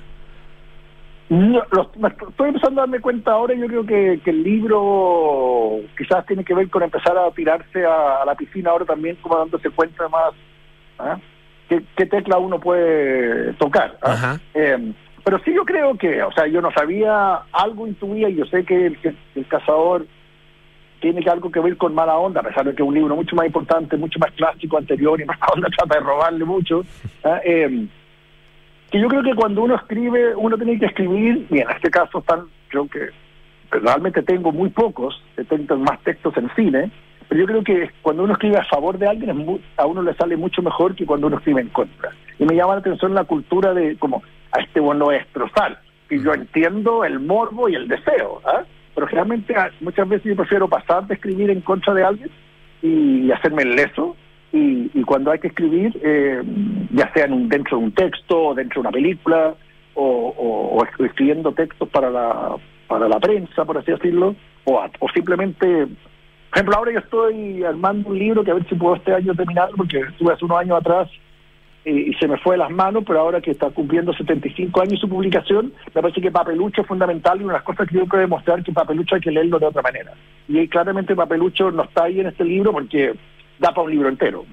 [1.30, 1.90] No, lo-
[2.28, 6.54] estoy empezando a darme cuenta ahora, yo creo que, que el libro quizás tiene que
[6.54, 10.32] ver con empezar a tirarse a, a la piscina ahora también, como dándose cuenta más
[11.00, 11.18] ¿ah?
[11.68, 13.98] qué, qué tecla uno puede tocar.
[14.02, 14.12] ¿ah?
[14.12, 14.40] Ajá.
[14.54, 14.92] Eh,
[15.30, 18.64] pero sí yo creo que, o sea, yo no sabía, algo intuía y yo sé
[18.64, 20.04] que el, cazador
[21.00, 23.14] tiene que algo que ver con mala onda, a pesar de que es un libro
[23.14, 26.82] mucho más importante, mucho más clásico anterior y mala onda trata de robarle mucho.
[27.44, 27.86] Eh,
[28.90, 32.18] que yo creo que cuando uno escribe, uno tiene que escribir, y en este caso
[32.18, 33.10] están, creo que
[33.70, 36.90] realmente tengo muy pocos, tengo más textos en cine,
[37.28, 40.36] pero yo creo que cuando uno escribe a favor de alguien a uno le sale
[40.36, 42.10] mucho mejor que cuando uno escribe en contra.
[42.36, 45.80] Y me llama la atención la cultura de como a este bueno es destrozar.
[46.08, 48.62] Y yo entiendo el morbo y el deseo, ¿ah?
[48.94, 52.30] pero realmente ah, muchas veces yo prefiero pasar de escribir en contra de alguien
[52.82, 54.16] y hacerme el leso
[54.52, 56.42] y, y cuando hay que escribir, eh,
[56.92, 59.54] ya sea en un- dentro de un texto, o dentro de una película,
[59.94, 60.02] o,
[60.36, 62.56] o- o es- escribiendo textos para la,
[62.88, 64.34] para la prensa, por así decirlo,
[64.64, 68.68] o, a- o simplemente, por ejemplo, ahora yo estoy armando un libro que a ver
[68.68, 71.14] si puedo este año terminarlo, porque estuve hace unos años atrás eh,
[71.84, 75.08] y se me fue de las manos, pero ahora que está cumpliendo 75 años su
[75.08, 78.20] publicación, me parece que Papelucho es fundamental y una de las cosas que yo quiero
[78.20, 80.12] demostrar que Papelucho hay que leerlo de otra manera.
[80.46, 83.14] Y claramente Papelucho no está ahí en este libro porque
[83.58, 84.44] da para un libro entero.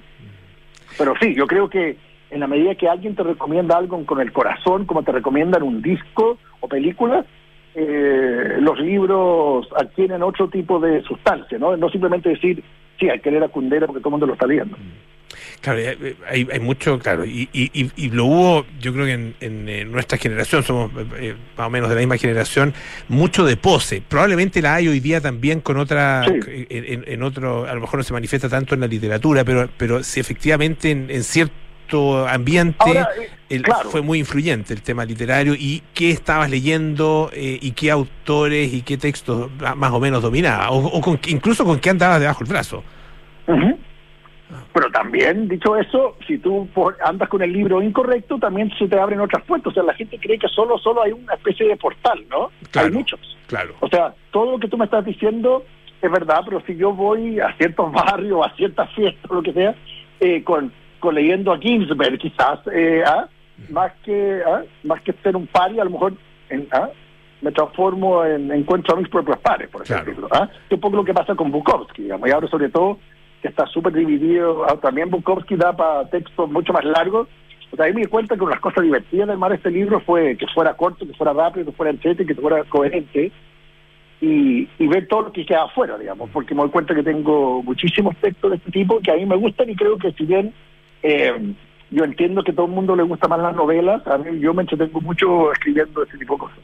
[0.96, 1.98] Pero sí, yo creo que
[2.30, 5.82] en la medida que alguien te recomienda algo con el corazón, como te recomiendan un
[5.82, 7.26] disco o película,
[7.74, 11.76] eh, los libros adquieren otro tipo de sustancia, ¿no?
[11.76, 12.64] No simplemente decir,
[12.98, 14.76] sí, hay que leer a Kundera porque todo el mundo lo está viendo.
[15.60, 19.34] Claro, eh, hay, hay mucho, claro, y, y, y- lo hubo, yo creo que en,
[19.40, 22.74] en, eh, nuestra generación, somos eh, eh, más o menos de la misma generación,
[23.08, 24.02] mucho de pose.
[24.08, 26.66] Probablemente la hay hoy día también con otra, Sí.
[26.70, 30.20] en, otro, a lo mejor no se manifiesta tanto en la literatura, pero, pero sí
[30.20, 33.90] efectivamente en, en cierto ambiente, Ahora, eh, el- claro.
[33.90, 38.82] fue muy influyente el tema literario y qué estabas leyendo eh, y qué autores y
[38.82, 42.48] qué textos más o menos dominaba, o, o con- incluso con qué andabas debajo del
[42.52, 42.84] brazo.
[43.46, 43.78] Ujú.
[44.78, 46.68] Pero también, dicho eso, si tú
[47.04, 49.72] andas con el libro incorrecto, también se te abren otras puertas.
[49.72, 52.52] O sea, la gente cree que solo solo hay una especie de portal, ¿no?
[52.70, 52.86] Claro.
[52.86, 53.18] Hay muchos.
[53.48, 53.74] Claro.
[53.80, 55.64] O sea, todo lo que tú me estás diciendo
[56.00, 59.74] es verdad, pero si yo voy a ciertos barrios, a ciertas fiestas, lo que sea,
[60.20, 63.26] eh, con, con leyendo a Ginsberg, quizás, eh, ¿ah?
[63.70, 64.62] más que ¿ah?
[64.84, 66.12] más que ser un pari, a lo mejor
[66.50, 66.88] en, ¿ah?
[67.40, 70.04] me transformo en encuentro a mis propios pares, por Claro.
[70.04, 70.28] decirlo.
[70.30, 70.48] ¿ah?
[70.68, 72.98] Que es un poco lo que pasa con Bukowski, digamos, y ahora sobre todo
[73.42, 77.28] que está súper dividido, ah, también Bukowski da para textos mucho más largos.
[77.70, 80.36] O sea, me di cuenta que una de las cosas divertidas de este libro fue
[80.36, 83.30] que fuera corto, que fuera rápido, que fuera entretenido, que fuera coherente
[84.20, 87.62] y, y ver todo lo que queda afuera, digamos, porque me doy cuenta que tengo
[87.62, 90.52] muchísimos textos de este tipo que a mí me gustan y creo que si bien
[91.02, 91.54] eh,
[91.90, 94.62] yo entiendo que todo el mundo le gusta más las novelas, a mí yo me
[94.62, 96.58] entretengo mucho escribiendo este tipo de cosas.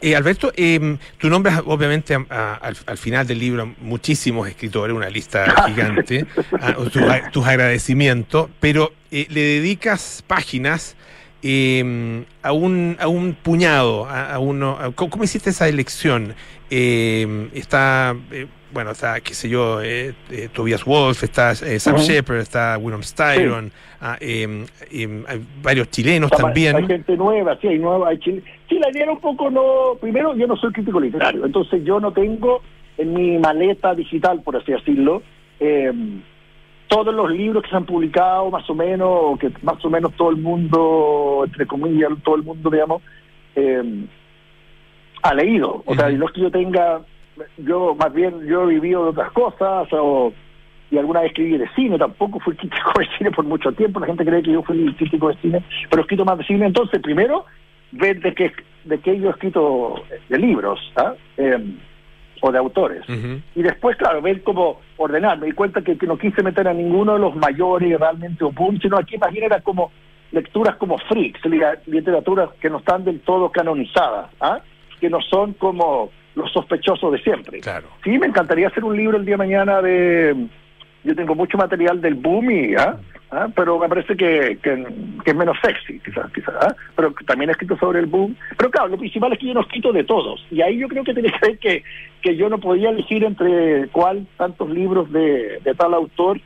[0.00, 4.94] Eh, Alberto, eh, tú nombras obviamente a- a- al, al final del libro muchísimos escritores,
[4.94, 6.26] una lista gigante,
[6.60, 7.02] a- tus,
[7.46, 10.96] agradecimientos, pero eh, le dedicas páginas
[11.42, 14.78] eh, a, un, a un puñado, a, uno.
[14.94, 16.34] ¿cómo, cómo hiciste esa elección?
[16.70, 21.96] Eh, está, eh, bueno, está, qué sé yo, eh, eh, Tobias Wolf, está eh, Sam
[21.96, 22.04] Ujú.
[22.04, 23.70] Shepard, está William Styron,
[24.00, 26.76] ah, eh, eh, hay varios chilenos también.
[26.76, 28.42] Hay gente nueva, sí, hay nueva, hay Chile.
[28.68, 29.96] Sí, la idea era un poco no.
[30.00, 32.62] Primero, yo no soy crítico literario, entonces yo no tengo
[32.98, 35.22] en mi maleta digital, por así decirlo,
[35.60, 35.92] eh,
[36.88, 40.12] todos los libros que se han publicado, más o menos, o que más o menos
[40.14, 43.02] todo el mundo, entre comillas, todo el mundo, digamos,
[43.54, 44.04] eh,
[45.22, 45.82] ha leído.
[45.86, 47.00] O sea, no es que yo tenga.
[47.58, 50.32] Yo, más bien, yo he vivido de otras cosas, o
[50.90, 54.06] y alguna vez escribí de cine, tampoco fui crítico de cine por mucho tiempo, la
[54.06, 57.00] gente cree que yo fui crítico de cine, pero he escrito más de cine, entonces
[57.00, 57.46] primero
[57.92, 58.52] ver de qué,
[58.84, 59.94] de qué yo he escrito
[60.28, 61.14] de libros, ¿ah?
[61.38, 61.58] Eh,
[62.42, 63.08] o de autores.
[63.54, 65.38] Y después, claro, ver cómo ordenar.
[65.38, 68.50] Me di cuenta que, que no quise meter a ninguno de los mayores realmente o
[68.50, 69.92] boom, sino aquí más bien era como
[70.32, 74.58] lecturas como freaks, li- literaturas que no están del todo canonizadas, ¿ah?
[75.00, 77.60] que no son como los sospechosos de siempre.
[77.60, 77.88] Claro.
[78.04, 80.48] Sí, me encantaría hacer un libro el día de mañana de...
[81.04, 82.74] Yo tengo mucho material del boom y...
[82.74, 82.96] ¿ah?
[83.30, 83.48] ¿ah?
[83.54, 84.86] Pero me parece que, que,
[85.24, 86.54] que es menos sexy, quizás, quizás.
[86.60, 86.74] ¿ah?
[86.94, 88.36] Pero también he escrito sobre el boom.
[88.56, 90.44] Pero claro, lo principal es que yo no escrito de todos.
[90.50, 91.82] Y ahí yo creo que tiene que ver que,
[92.22, 96.40] que yo no podía elegir entre cuál tantos libros de, de tal autor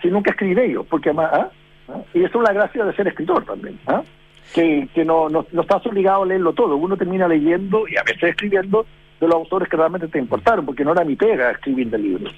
[0.00, 0.86] si nunca escribí ellos.
[0.88, 1.30] Porque además...
[1.32, 1.50] ¿ah?
[1.88, 2.00] ¿ah?
[2.14, 3.78] Y eso es la gracia de ser escritor también.
[3.86, 4.02] ¿ah?
[4.52, 6.76] Que, no, no, no estás obligado a leerlo todo.
[6.76, 8.86] Uno termina leyendo y a veces escribiendo
[9.20, 12.34] de los autores que realmente te importaron, porque no era mi pega escribir de libros.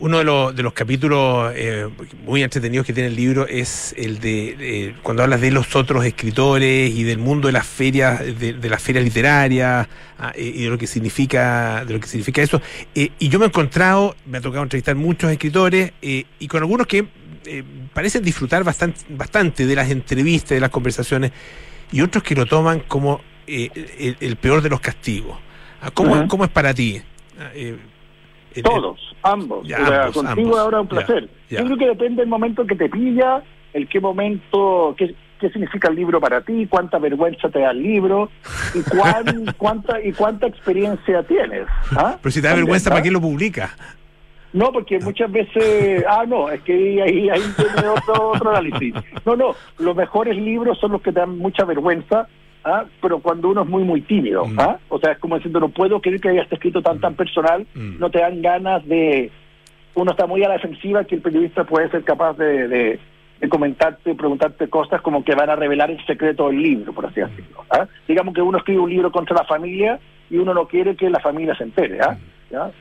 [0.00, 1.88] Uno de los, de los capítulos eh,
[2.24, 6.04] muy entretenidos que tiene el libro es el de eh, cuando hablas de los otros
[6.04, 9.88] escritores y del mundo de las ferias, de, de las ferias literarias
[10.18, 12.60] ah, y de lo que significa, de lo que significa eso.
[12.94, 16.62] Eh, y yo me he encontrado, me ha tocado entrevistar muchos escritores eh, y con
[16.62, 17.08] algunos que
[17.46, 17.62] eh,
[17.92, 21.32] parecen disfrutar bastante, bastante de las entrevistas, de las conversaciones,
[21.92, 25.38] y otros que lo toman como eh, el, el peor de los castigos.
[25.80, 26.26] Ah, ¿Cómo.
[26.28, 27.00] ¿Cómo es para ti?
[27.38, 27.76] Ah, eh,
[28.54, 29.66] el- Todos, ambos.
[29.66, 30.58] Ya, O sea, ambos, contigo ambos.
[30.58, 31.28] ahora un placer.
[31.48, 31.60] ya.
[31.60, 35.88] Yo creo que depende del momento que te pilla, el qué momento, qué, qué significa
[35.88, 38.30] el libro para ti, cuánta vergüenza te da el libro
[38.74, 41.66] y cuán, cuánta y cuánta experiencia tienes.
[41.96, 42.18] ¿ah?
[42.20, 42.94] Pero si te da vergüenza, ¿ah?
[42.94, 43.76] ¿para qué lo publica?
[44.52, 46.72] No, porque muchas veces, ah, no, es que
[47.02, 48.94] ahí, ahí tiene otro, otro análisis.
[49.26, 52.26] No, no, los mejores libros son los que te dan mucha vergüenza,
[52.64, 52.84] ¿ah?
[53.02, 54.58] pero cuando uno es muy, muy tímido, Mm.
[54.60, 54.78] ¿ah?
[54.88, 57.98] o sea, es como diciendo, no puedo creer que hayas escrito tan, tan personal, Mm.
[57.98, 59.30] no te dan ganas de,
[59.94, 62.98] uno está muy a la defensiva que el periodista puede ser capaz de, de,
[63.40, 67.20] de comentarte, preguntarte cosas como que van a revelar el secreto del libro, por así
[67.20, 67.64] decirlo.
[67.70, 67.86] ¿ah?
[68.06, 69.98] Digamos que uno escribe un libro contra la familia
[70.30, 72.16] y uno no quiere que la familia se entere, ¿ah?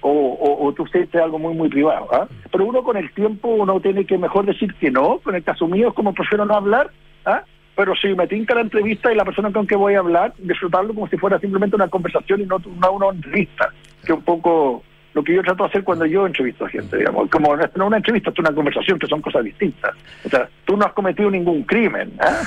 [0.01, 2.07] O, o, o tú sientes algo muy, muy privado.
[2.13, 2.27] ¿ah?
[2.51, 5.67] Pero uno con el tiempo, uno tiene que mejor decir que no, con el caso
[5.67, 6.91] mío es como prefiero no hablar,
[7.25, 7.43] ¿ah?
[7.75, 10.93] pero si me tinca la entrevista y la persona con que voy a hablar, disfrutarlo
[10.93, 13.71] como si fuera simplemente una conversación y no una, una entrevista,
[14.05, 17.29] que un poco lo que yo trato de hacer cuando yo entrevisto a gente, digamos,
[17.29, 19.95] como no una entrevista, es una conversación, que son cosas distintas.
[20.23, 22.41] O sea, tú no has cometido ningún crimen, ¿ah?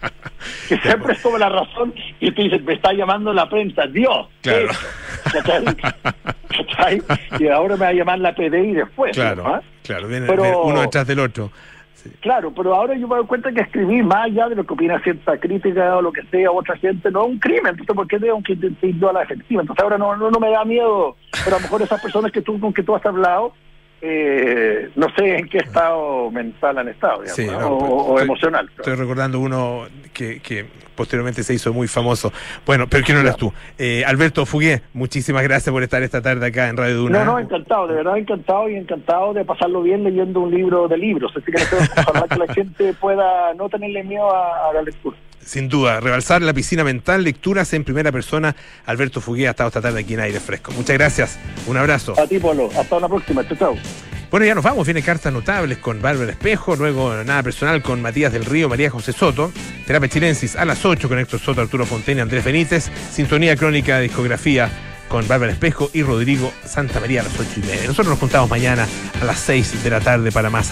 [0.68, 4.28] que siempre es como la razón y tú dices, me está llamando la prensa, Dios,
[4.42, 4.66] ¿qué
[6.76, 7.02] Claro.
[7.38, 9.12] Y ahora me va a llamar la PDI después.
[9.14, 11.50] Claro, claro, viene, Pero- viene uno detrás del otro.
[12.20, 15.00] Claro, pero ahora yo me doy cuenta que escribir más allá de lo que opina
[15.02, 18.18] cierta crítica o lo que sea otra gente no es un crimen, entonces ¿por qué
[18.18, 19.62] tengo que ir a la efectiva?
[19.62, 22.42] Entonces ahora no, no, no me da miedo, pero a lo mejor esas personas que
[22.42, 23.54] tú con que tú has hablado
[24.00, 27.60] eh, no sé en qué estado mental han estado, digamos, Sí, ¿no?
[27.60, 28.68] no, o, emocional.
[28.76, 32.32] Estoy recordando uno que, que posteriormente se hizo muy famoso.
[32.64, 33.52] Bueno, pero que no eras tú.
[33.78, 37.24] Eh, Alberto Fugué, muchísimas gracias por estar esta tarde acá en Radio Duna.
[37.24, 40.98] No, no, encantado, de verdad encantado y encantado de pasarlo bien leyendo un libro de
[40.98, 41.32] libros.
[41.36, 41.76] Así que no sé,
[42.08, 45.16] ojalá que la gente pueda no tenerle miedo a, a la lectura.
[45.46, 48.56] Sin duda, rebalsar la piscina mental, lecturas en primera persona.
[48.84, 50.72] Alberto Fugué ha estado esta tarde aquí en Aire Fresco.
[50.72, 51.38] Muchas gracias.
[51.68, 52.18] Un abrazo.
[52.20, 52.68] A ti, Polo.
[52.76, 53.46] Hasta una próxima.
[53.46, 53.76] Chao, chao.
[54.30, 54.84] Bueno, ya nos vamos.
[54.86, 59.12] Viene cartas notables con Bárbara Espejo, luego nada personal con Matías del Río, María José
[59.12, 59.52] Soto,
[59.86, 64.02] Terapia Chilensis a las 8 con Héctor Soto, Arturo Fontaine, Andrés Benítez, Sintonía Crónica de
[64.02, 64.68] Discografía
[65.08, 67.82] con Bárbara Espejo y Rodrigo Santa María a las 8 y media.
[67.82, 68.88] Nosotros nos juntamos mañana
[69.20, 70.64] a las 6 de la tarde para más